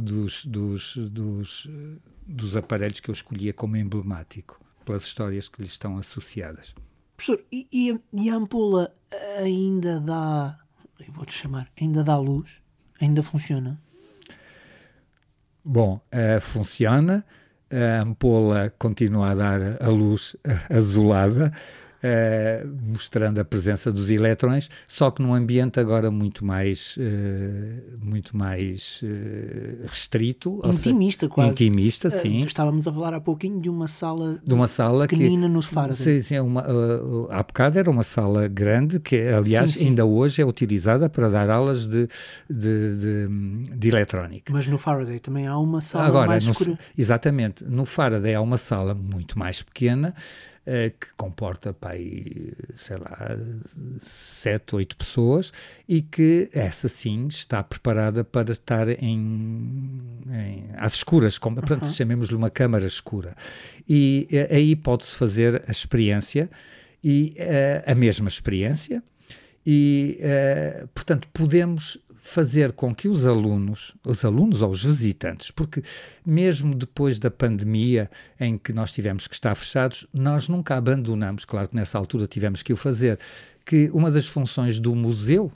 dos, 0.00 0.44
dos, 0.46 0.96
dos, 0.96 1.68
dos 2.26 2.56
aparelhos 2.56 3.00
que 3.00 3.10
eu 3.10 3.12
escolhia 3.12 3.52
como 3.52 3.76
emblemático, 3.76 4.60
pelas 4.84 5.04
histórias 5.04 5.48
que 5.48 5.62
lhe 5.62 5.68
estão 5.68 5.96
associadas. 5.96 6.74
Professor, 7.16 7.44
e, 7.52 7.66
e, 7.72 8.00
e 8.12 8.30
a 8.30 8.34
ampola 8.34 8.92
ainda 9.38 10.00
dá, 10.00 10.58
vou-te 11.08 11.32
chamar, 11.32 11.68
ainda 11.80 12.02
dá 12.02 12.18
luz? 12.18 12.50
Ainda 13.00 13.22
funciona? 13.22 13.80
Bom, 15.64 16.00
uh, 16.12 16.40
funciona. 16.40 17.24
A 17.70 18.02
ampola 18.02 18.72
continua 18.78 19.30
a 19.30 19.34
dar 19.34 19.82
a 19.82 19.88
luz 19.88 20.36
azulada 20.70 21.52
uh, 22.04 22.68
mostrando 22.86 23.38
a 23.38 23.44
presença 23.44 23.90
dos 23.90 24.10
elétrons, 24.10 24.68
só 24.86 25.10
que 25.10 25.22
num 25.22 25.32
ambiente 25.32 25.80
agora 25.80 26.10
muito 26.10 26.44
mais, 26.44 26.96
uh, 26.98 27.98
muito 28.04 28.36
mais 28.36 29.00
uh, 29.02 29.86
restrito. 29.86 30.60
Intimista, 30.64 31.26
seja, 31.26 31.34
quase. 31.34 31.50
Intimista, 31.50 32.10
sim. 32.10 32.42
Estávamos 32.44 32.86
a 32.86 32.92
falar 32.92 33.14
há 33.14 33.20
pouquinho 33.20 33.60
de 33.60 33.68
uma 33.68 33.88
sala, 33.88 34.38
de 34.44 34.52
uma 34.52 34.68
sala 34.68 35.08
pequenina 35.08 35.46
que, 35.46 35.52
no 35.52 35.62
Faraday. 35.62 35.96
Sim, 35.96 36.22
sim, 36.22 36.38
uma, 36.38 36.64
há 37.30 37.42
bocado 37.42 37.78
era 37.78 37.90
uma 37.90 38.02
sala 38.02 38.46
grande, 38.48 39.00
que 39.00 39.16
aliás 39.28 39.70
sim, 39.70 39.78
sim. 39.80 39.86
ainda 39.88 40.04
hoje 40.04 40.42
é 40.42 40.44
utilizada 40.44 41.08
para 41.08 41.28
dar 41.28 41.48
aulas 41.48 41.88
de, 41.88 42.08
de, 42.48 42.96
de, 42.98 43.76
de 43.76 43.88
eletrónica. 43.88 44.52
Mas 44.52 44.66
no 44.66 44.76
Faraday 44.76 45.18
também 45.18 45.46
há 45.46 45.56
uma 45.58 45.80
sala 45.80 46.06
agora, 46.06 46.26
mais 46.26 46.44
no, 46.44 46.52
escura. 46.52 46.78
Exatamente. 46.96 47.64
No 47.64 47.84
Faraday 47.84 48.34
há 48.34 48.40
uma 48.40 48.58
sala 48.58 48.94
muito 48.94 49.38
mais 49.38 49.62
pequena, 49.62 50.14
que 50.98 51.12
comporta, 51.16 51.74
pai, 51.74 52.24
sei 52.74 52.96
lá, 52.96 53.36
sete, 54.00 54.74
oito 54.74 54.96
pessoas 54.96 55.52
e 55.86 56.00
que 56.00 56.48
essa 56.52 56.88
sim 56.88 57.26
está 57.28 57.62
preparada 57.62 58.24
para 58.24 58.50
estar 58.50 58.88
em, 58.88 59.98
em 60.26 60.66
às 60.76 60.94
escuras, 60.94 61.36
como, 61.36 61.56
uhum. 61.56 61.60
portanto, 61.60 61.92
chamemos-lhe 61.92 62.34
uma 62.34 62.48
câmara 62.48 62.86
escura. 62.86 63.34
E 63.88 64.26
eh, 64.32 64.56
aí 64.56 64.74
pode-se 64.74 65.16
fazer 65.16 65.62
a 65.66 65.70
experiência 65.70 66.50
e 67.02 67.36
uh, 67.38 67.92
a 67.92 67.94
mesma 67.94 68.28
experiência 68.28 69.02
e, 69.66 70.18
uh, 70.20 70.88
portanto, 70.88 71.28
podemos 71.32 71.98
fazer 72.26 72.72
com 72.72 72.94
que 72.94 73.06
os 73.06 73.26
alunos, 73.26 73.94
os 74.02 74.24
alunos 74.24 74.62
ou 74.62 74.70
os 74.70 74.82
visitantes, 74.82 75.50
porque 75.50 75.82
mesmo 76.24 76.74
depois 76.74 77.18
da 77.18 77.30
pandemia 77.30 78.10
em 78.40 78.56
que 78.56 78.72
nós 78.72 78.92
tivemos 78.92 79.28
que 79.28 79.34
estar 79.34 79.54
fechados, 79.54 80.06
nós 80.10 80.48
nunca 80.48 80.74
abandonamos, 80.74 81.44
claro 81.44 81.68
que 81.68 81.76
nessa 81.76 81.98
altura 81.98 82.26
tivemos 82.26 82.62
que 82.62 82.72
o 82.72 82.76
fazer, 82.78 83.18
que 83.64 83.90
uma 83.92 84.10
das 84.10 84.26
funções 84.26 84.80
do 84.80 84.94
museu, 84.94 85.52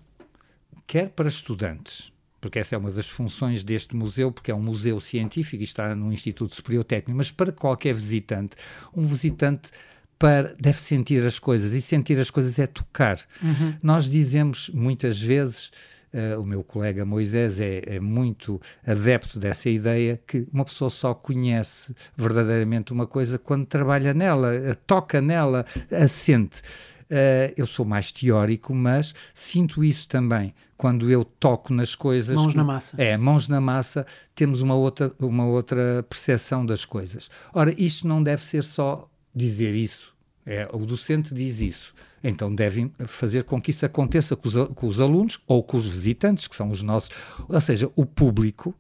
quer 0.87 1.09
para 1.09 1.29
estudantes, 1.29 2.13
porque 2.39 2.59
essa 2.59 2.75
é 2.75 2.79
uma 2.79 2.93
das 2.93 3.09
funções 3.09 3.65
deste 3.65 3.97
museu, 3.97 4.31
porque 4.31 4.51
é 4.51 4.55
um 4.55 4.63
museu 4.63 5.01
científico 5.01 5.63
e 5.63 5.65
está 5.65 5.97
no 5.97 6.13
Instituto 6.13 6.55
Superior 6.55 6.85
Técnico, 6.85 7.17
mas 7.17 7.31
para 7.31 7.51
qualquer 7.51 7.95
visitante, 7.95 8.57
um 8.95 9.03
visitante 9.05 9.71
para, 10.19 10.55
deve 10.61 10.79
sentir 10.79 11.25
as 11.25 11.39
coisas, 11.39 11.73
e 11.73 11.81
sentir 11.81 12.21
as 12.21 12.31
coisas 12.31 12.59
é 12.59 12.67
tocar. 12.67 13.19
Uhum. 13.43 13.75
Nós 13.83 14.11
dizemos 14.11 14.69
muitas 14.75 15.19
vezes 15.19 15.71
Uh, 16.13 16.41
o 16.41 16.47
meu 16.47 16.65
colega 16.65 17.05
Moisés 17.05 17.61
é, 17.61 17.83
é, 17.85 18.01
muito 18.01 18.59
adepto 18.87 19.39
dessa 19.39 19.69
ideia 19.69 20.19
que 20.27 20.49
uma 20.51 20.65
pessoa 20.65 20.89
só 20.89 21.13
conhece 21.13 21.95
verdadeiramente 22.17 22.95
uma 22.95 23.07
coisa 23.07 23.39
quando 23.39 23.67
trabalha 23.67 24.15
nela, 24.15 24.53
uh, 24.55 24.75
toca 24.87 25.21
nela, 25.21 25.67
a 25.93 26.09
sente. 26.09 26.63
Uh, 27.11 27.53
eu 27.57 27.67
sou 27.67 27.85
mais 27.85 28.11
teórico, 28.11 28.75
mas 28.75 29.15
sinto 29.35 29.85
isso 29.85 30.09
também 30.09 30.55
quando 30.79 31.11
eu 31.11 31.25
toco 31.25 31.75
nas 31.75 31.95
coisas. 31.95 32.37
Mãos 32.37 32.55
na 32.55 32.65
massa. 32.65 32.95
É, 32.97 33.17
mãos 33.17 33.49
na 33.49 33.61
massa, 33.61 34.07
temos 34.35 34.63
uma 34.63 34.75
outra, 34.75 35.13
uma 35.19 35.45
outra 35.45 36.03
percepção 36.09 36.65
das 36.65 36.85
coisas. 36.85 37.29
Ora, 37.53 37.75
isto 37.77 38.07
não 38.07 38.23
deve 38.23 38.43
ser 38.43 38.63
só 38.63 39.11
dizer 39.35 39.75
isso. 39.75 40.15
É, 40.47 40.69
o 40.73 40.79
docente 40.87 41.35
diz 41.35 41.61
isso. 41.61 41.93
Então 42.23 42.55
devem 42.55 42.93
fazer 43.07 43.45
com 43.45 43.61
que 43.61 43.71
isso 43.71 43.87
aconteça 43.87 44.35
com 44.37 44.49
os, 44.49 44.57
com 44.75 44.87
os 44.87 45.01
alunos 45.01 45.39
ou 45.47 45.63
com 45.63 45.77
os 45.77 45.87
visitantes, 45.87 46.47
que 46.47 46.57
são 46.57 46.71
os 46.71 46.83
nossos. 46.83 47.11
Ou 47.49 47.61
seja, 47.61 47.91
o 47.95 48.05
público 48.05 48.75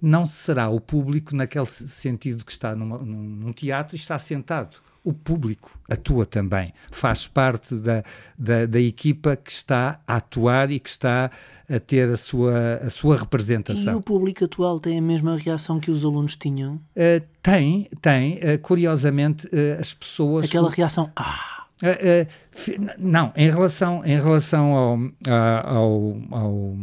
não 0.00 0.26
será 0.26 0.68
o 0.68 0.80
público 0.80 1.36
naquele 1.36 1.66
sentido 1.66 2.44
que 2.44 2.52
está 2.52 2.74
numa, 2.74 2.98
num 2.98 3.52
teatro 3.52 3.94
e 3.94 3.98
está 3.98 4.18
sentado. 4.18 4.78
O 5.02 5.14
público 5.14 5.78
atua 5.88 6.26
também, 6.26 6.74
faz 6.90 7.26
parte 7.26 7.74
da, 7.76 8.04
da, 8.38 8.66
da, 8.66 8.80
equipa 8.80 9.34
que 9.34 9.50
está 9.50 9.98
a 10.06 10.16
atuar 10.16 10.70
e 10.70 10.78
que 10.78 10.90
está 10.90 11.30
a 11.66 11.80
ter 11.80 12.06
a 12.10 12.18
sua, 12.18 12.74
a 12.76 12.90
sua 12.90 13.16
representação. 13.16 13.94
E 13.94 13.96
o 13.96 14.02
público 14.02 14.44
atual 14.44 14.78
tem 14.78 14.98
a 14.98 15.02
mesma 15.02 15.38
reação 15.38 15.80
que 15.80 15.90
os 15.90 16.04
alunos 16.04 16.36
tinham? 16.36 16.74
Uh, 16.74 17.24
tem, 17.42 17.88
tem. 18.02 18.34
Uh, 18.34 18.58
curiosamente, 18.60 19.46
uh, 19.46 19.80
as 19.80 19.94
pessoas. 19.94 20.44
Aquela 20.44 20.70
reação. 20.70 21.10
Ah! 21.16 21.49
Uh, 21.82 22.26
uh, 22.26 22.94
não, 22.98 23.32
em 23.36 23.50
relação, 23.50 24.04
em 24.04 24.20
relação 24.20 24.74
ao, 24.74 24.98
ao, 25.64 26.16
ao, 26.30 26.76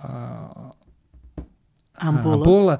ao 0.00 0.78
à 1.98 2.10
uh, 2.10 2.78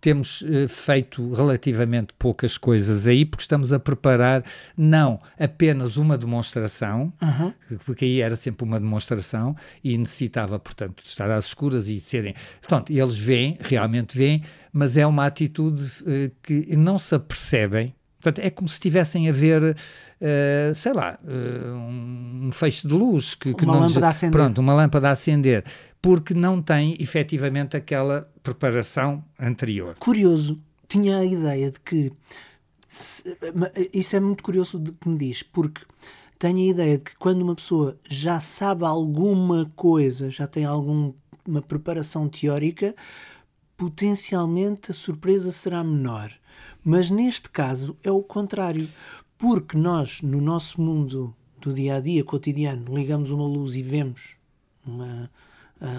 temos 0.00 0.42
uh, 0.42 0.68
feito 0.68 1.32
relativamente 1.32 2.12
poucas 2.18 2.56
coisas 2.56 3.06
aí, 3.06 3.24
porque 3.24 3.42
estamos 3.42 3.72
a 3.72 3.80
preparar 3.80 4.44
não 4.76 5.20
apenas 5.38 5.96
uma 5.96 6.16
demonstração, 6.16 7.12
Uhum. 7.20 7.52
porque 7.84 8.04
aí 8.04 8.20
era 8.20 8.36
sempre 8.36 8.64
uma 8.64 8.78
demonstração 8.78 9.56
e 9.82 9.96
necessitava, 9.96 10.58
portanto, 10.58 11.02
de 11.02 11.08
estar 11.08 11.30
às 11.30 11.46
escuras 11.46 11.88
e 11.88 11.98
serem. 11.98 12.34
Portanto, 12.60 12.90
eles 12.90 13.16
veem, 13.16 13.56
realmente 13.60 14.16
veem, 14.16 14.42
mas 14.72 14.96
é 14.96 15.06
uma 15.06 15.26
atitude 15.26 15.82
uh, 16.02 16.30
que 16.42 16.76
não 16.76 16.98
se 16.98 17.14
apercebem. 17.14 17.94
Portanto, 18.20 18.44
é 18.44 18.50
como 18.50 18.68
se 18.68 18.74
estivessem 18.74 19.28
a 19.28 19.32
ver. 19.32 19.76
Uh, 20.20 20.74
sei 20.74 20.92
lá, 20.92 21.16
uh, 21.22 21.76
um 21.76 22.50
feixe 22.52 22.88
de 22.88 22.92
luz 22.92 23.36
que, 23.36 23.54
que 23.54 23.64
Uma 23.64 23.74
não 23.74 23.80
lâmpada 23.82 24.06
a 24.08 24.10
acender. 24.10 24.32
Pronto, 24.32 24.58
uma 24.58 24.74
lâmpada 24.74 25.08
a 25.08 25.12
acender, 25.12 25.64
porque 26.02 26.34
não 26.34 26.60
tem 26.60 26.96
efetivamente 26.98 27.76
aquela 27.76 28.28
preparação 28.42 29.24
anterior. 29.38 29.94
Curioso, 30.00 30.58
tinha 30.88 31.18
a 31.18 31.24
ideia 31.24 31.70
de 31.70 31.78
que. 31.78 32.12
se- 32.88 33.22
isso 33.92 34.16
é 34.16 34.18
muito 34.18 34.42
curioso 34.42 34.76
de 34.80 34.90
que 34.90 35.08
me 35.08 35.16
diz, 35.16 35.44
porque 35.44 35.82
tenho 36.36 36.58
a 36.58 36.72
ideia 36.72 36.98
de 36.98 37.04
que 37.04 37.16
quando 37.16 37.42
uma 37.42 37.54
pessoa 37.54 37.96
já 38.10 38.40
sabe 38.40 38.84
alguma 38.84 39.70
coisa, 39.76 40.30
já 40.32 40.48
tem 40.48 40.64
alguma 40.64 41.14
preparação 41.68 42.28
teórica, 42.28 42.92
potencialmente 43.76 44.90
a 44.90 44.94
surpresa 44.94 45.52
será 45.52 45.84
menor. 45.84 46.32
Mas 46.90 47.10
neste 47.10 47.50
caso 47.50 47.94
é 48.02 48.10
o 48.10 48.22
contrário, 48.22 48.88
porque 49.36 49.76
nós, 49.76 50.22
no 50.22 50.40
nosso 50.40 50.80
mundo 50.80 51.36
do 51.60 51.74
dia 51.74 51.96
a 51.96 52.00
dia 52.00 52.24
cotidiano, 52.24 52.96
ligamos 52.96 53.30
uma 53.30 53.46
luz 53.46 53.74
e 53.74 53.82
vemos 53.82 54.36
uma 54.86 55.30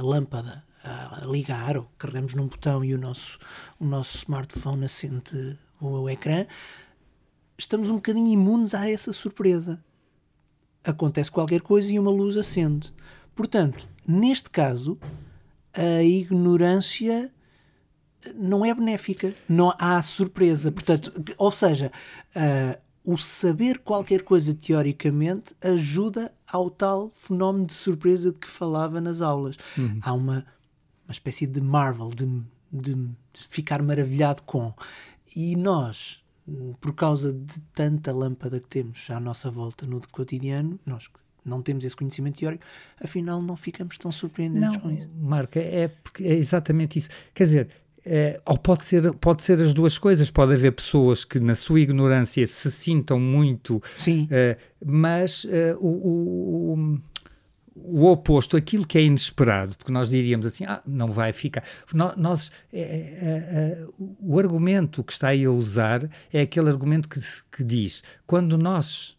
lâmpada 0.02 0.64
a 0.84 1.28
ligar, 1.28 1.78
ou 1.78 1.88
carregamos 1.96 2.34
num 2.34 2.48
botão 2.48 2.84
e 2.84 2.96
o 2.96 2.98
nosso, 2.98 3.38
o 3.80 3.86
nosso 3.86 4.18
smartphone 4.18 4.84
acende 4.84 5.60
o 5.80 6.10
ecrã, 6.10 6.48
estamos 7.56 7.92
um 7.92 7.98
bocadinho 7.98 8.26
imunes 8.26 8.74
a 8.74 8.90
essa 8.90 9.14
surpresa. 9.14 9.80
Acontece 10.84 11.30
qualquer 11.30 11.62
coisa 11.62 11.94
e 11.94 12.00
uma 12.00 12.10
luz 12.10 12.36
acende. 12.36 12.92
Portanto, 13.36 13.88
neste 14.08 14.50
caso, 14.50 14.98
a 15.72 16.02
ignorância 16.02 17.32
não 18.36 18.66
é 18.66 18.74
benéfica, 18.74 19.34
não 19.48 19.74
há 19.78 20.02
surpresa. 20.02 20.72
Portanto, 20.72 21.14
ou 21.38 21.52
seja, 21.52 21.92
ah, 22.36 22.78
o 23.04 23.18
saber 23.18 23.80
qualquer 23.80 24.24
coisa 24.24 24.54
teoricamente 24.54 25.56
ajuda 25.62 26.32
ao 26.48 26.70
tal 26.70 27.10
fenómeno 27.16 27.66
de 27.66 27.74
surpresa 27.74 28.32
de 28.32 28.38
que 28.38 28.48
falava 28.48 29.00
nas 29.02 29.22
aulas. 29.22 29.58
Há 30.02 30.14
uma, 30.14 30.46
uma 31.06 31.12
espécie 31.12 31.48
de 31.48 31.62
marvel, 31.62 32.10
de, 32.10 32.26
de 32.72 33.10
ficar 33.34 33.82
maravilhado 33.82 34.44
com. 34.44 34.74
E 35.36 35.56
nós, 35.56 36.24
por 36.80 36.94
causa 36.94 37.32
de 37.32 37.60
tanta 37.74 38.12
lâmpada 38.12 38.60
que 38.60 38.68
temos 38.68 39.10
à 39.10 39.20
nossa 39.20 39.50
volta 39.50 39.88
no 39.88 40.02
cotidiano, 40.12 40.80
nós 40.86 41.08
que 41.08 41.20
não 41.46 41.62
temos 41.62 41.84
esse 41.86 41.96
conhecimento 41.96 42.38
teórico, 42.38 42.64
afinal 43.02 43.42
não 43.42 43.56
ficamos 43.56 43.98
tão 43.98 44.12
surpreendentes 44.12 44.70
Não, 44.70 44.80
com 44.80 44.92
isso. 44.92 45.10
Marca, 45.16 45.60
é, 45.60 45.88
porque 45.88 46.24
é 46.24 46.34
exatamente 46.34 47.00
isso. 47.00 47.10
Quer 47.34 47.44
dizer, 47.46 47.70
é, 48.06 48.40
ou 48.46 48.58
pode 48.58 48.86
ser, 48.86 49.12
pode 49.14 49.44
ser 49.44 49.60
as 49.62 49.74
duas 49.74 49.98
coisas. 49.98 50.30
Pode 50.32 50.54
haver 50.54 50.72
pessoas 50.72 51.24
que, 51.26 51.40
na 51.40 51.56
sua 51.56 51.80
ignorância, 51.80 52.46
se 52.48 52.72
sintam 52.72 53.20
muito, 53.20 53.82
Sim, 53.96 54.28
eh, 54.32 54.58
mas 54.86 55.46
eh, 55.50 55.76
o, 55.80 55.88
o- 55.88 57.00
o- 57.76 58.06
oposto, 58.08 58.58
aquilo 58.58 58.86
que 58.86 58.98
é 58.98 59.04
inesperado, 59.04 59.76
porque 59.78 59.92
nós 59.92 60.10
diríamos 60.10 60.46
assim, 60.46 60.66
ah, 60.66 60.82
não 60.86 61.12
vai 61.12 61.32
ficar. 61.34 61.64
Nós, 62.18 62.52
o 64.22 64.38
argumento 64.40 65.04
que 65.04 65.12
está 65.14 65.30
aí 65.30 65.46
a 65.46 65.52
usar 65.52 66.10
é 66.32 66.42
aquele 66.42 66.70
argumento 66.70 67.08
que, 67.08 67.20
que 67.52 67.64
diz, 67.64 68.04
quando 68.26 68.58
nós 68.58 69.18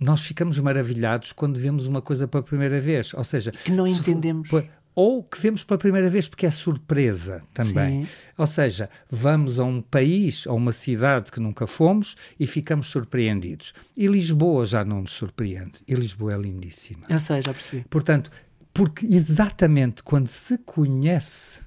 nós 0.00 0.20
ficamos 0.22 0.58
maravilhados 0.58 1.30
quando 1.30 1.60
vemos 1.60 1.86
uma 1.86 2.02
coisa 2.02 2.26
pela 2.26 2.42
primeira 2.42 2.80
vez, 2.80 3.14
ou 3.14 3.22
seja, 3.22 3.52
que 3.52 3.70
não 3.70 3.86
for- 3.86 3.92
entendemos. 4.00 4.48
Ou 4.94 5.22
que 5.22 5.40
vemos 5.40 5.64
pela 5.64 5.78
primeira 5.78 6.10
vez 6.10 6.28
porque 6.28 6.44
é 6.46 6.50
surpresa 6.50 7.42
também. 7.54 8.02
Sim. 8.04 8.08
Ou 8.36 8.46
seja, 8.46 8.90
vamos 9.10 9.58
a 9.58 9.64
um 9.64 9.80
país, 9.80 10.46
a 10.46 10.52
uma 10.52 10.72
cidade 10.72 11.30
que 11.32 11.40
nunca 11.40 11.66
fomos 11.66 12.14
e 12.38 12.46
ficamos 12.46 12.88
surpreendidos. 12.88 13.72
E 13.96 14.06
Lisboa 14.06 14.66
já 14.66 14.84
não 14.84 15.00
nos 15.02 15.12
surpreende. 15.12 15.80
E 15.88 15.94
Lisboa 15.94 16.34
é 16.34 16.38
lindíssima. 16.38 17.02
Eu 17.08 17.18
sei, 17.18 17.40
já 17.42 17.52
percebi. 17.52 17.84
Portanto, 17.88 18.30
porque 18.74 19.06
exatamente 19.06 20.02
quando 20.02 20.26
se 20.28 20.58
conhece 20.58 21.60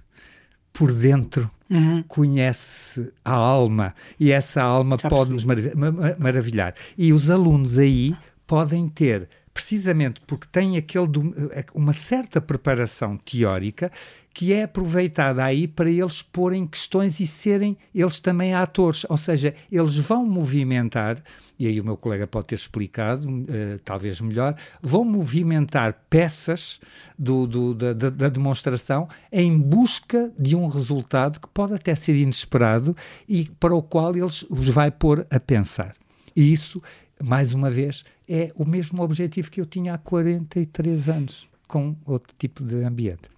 por 0.73 0.91
dentro, 0.93 1.49
Uhum. 1.69 2.03
conhece 2.07 3.11
a 3.23 3.31
alma 3.33 3.95
e 4.19 4.31
essa 4.31 4.61
alma 4.61 4.97
Já 5.01 5.09
pode 5.09 5.31
nos 5.31 5.43
marav- 5.45 5.73
ma- 5.75 5.91
ma- 5.91 6.15
maravilhar. 6.19 6.75
E 6.95 7.11
os 7.11 7.29
alunos 7.31 7.79
aí 7.79 8.15
podem 8.45 8.87
ter, 8.87 9.27
precisamente 9.55 10.19
porque 10.27 10.45
têm 10.51 10.75
aquele 10.75 11.07
dom- 11.07 11.31
eh, 11.51 11.63
uma 11.73 11.93
certa 11.93 12.41
preparação 12.41 13.15
teórica 13.15 13.89
que 14.33 14.51
é 14.51 14.63
aproveitada 14.63 15.41
aí 15.45 15.65
para 15.65 15.89
eles 15.89 16.21
porem 16.21 16.67
questões 16.67 17.21
e 17.21 17.25
serem 17.25 17.77
eles 17.95 18.19
também 18.19 18.53
atores, 18.53 19.05
ou 19.07 19.15
seja, 19.15 19.55
eles 19.71 19.97
vão 19.97 20.25
movimentar, 20.25 21.23
e 21.57 21.65
aí 21.67 21.79
o 21.79 21.85
meu 21.85 21.95
colega 21.95 22.27
pode 22.27 22.47
ter 22.47 22.55
explicado, 22.55 23.29
eh, 23.47 23.79
talvez 23.85 24.19
melhor, 24.19 24.53
vão 24.81 25.05
movimentar 25.05 26.01
peças 26.09 26.81
do, 27.17 27.47
do- 27.47 27.73
da, 27.73 27.93
da- 27.93 28.09
da 28.09 28.27
demonstração 28.27 29.07
em 29.31 29.57
busca 29.57 30.33
de 30.37 30.53
um 30.53 30.67
resultado 30.67 31.39
que 31.39 31.47
pode 31.47 31.73
até 31.75 31.95
ser 31.95 32.13
inesperado 32.17 32.93
e 33.29 33.45
para 33.57 33.73
o 33.73 33.81
qual 33.81 34.13
eles 34.17 34.43
os 34.49 34.67
vai 34.67 34.91
pôr 34.91 35.25
a 35.31 35.39
pensar. 35.39 35.93
E 36.35 36.51
isso, 36.51 36.83
mais 37.23 37.53
uma 37.53 37.71
vez, 37.71 38.03
é 38.27 38.51
o 38.55 38.65
mesmo 38.65 39.01
objetivo 39.01 39.51
que 39.51 39.61
eu 39.61 39.65
tinha 39.65 39.93
há 39.93 39.97
43 39.97 41.09
anos, 41.09 41.47
com 41.67 41.95
outro 42.05 42.33
tipo 42.37 42.63
de 42.63 42.83
ambiente. 42.83 43.34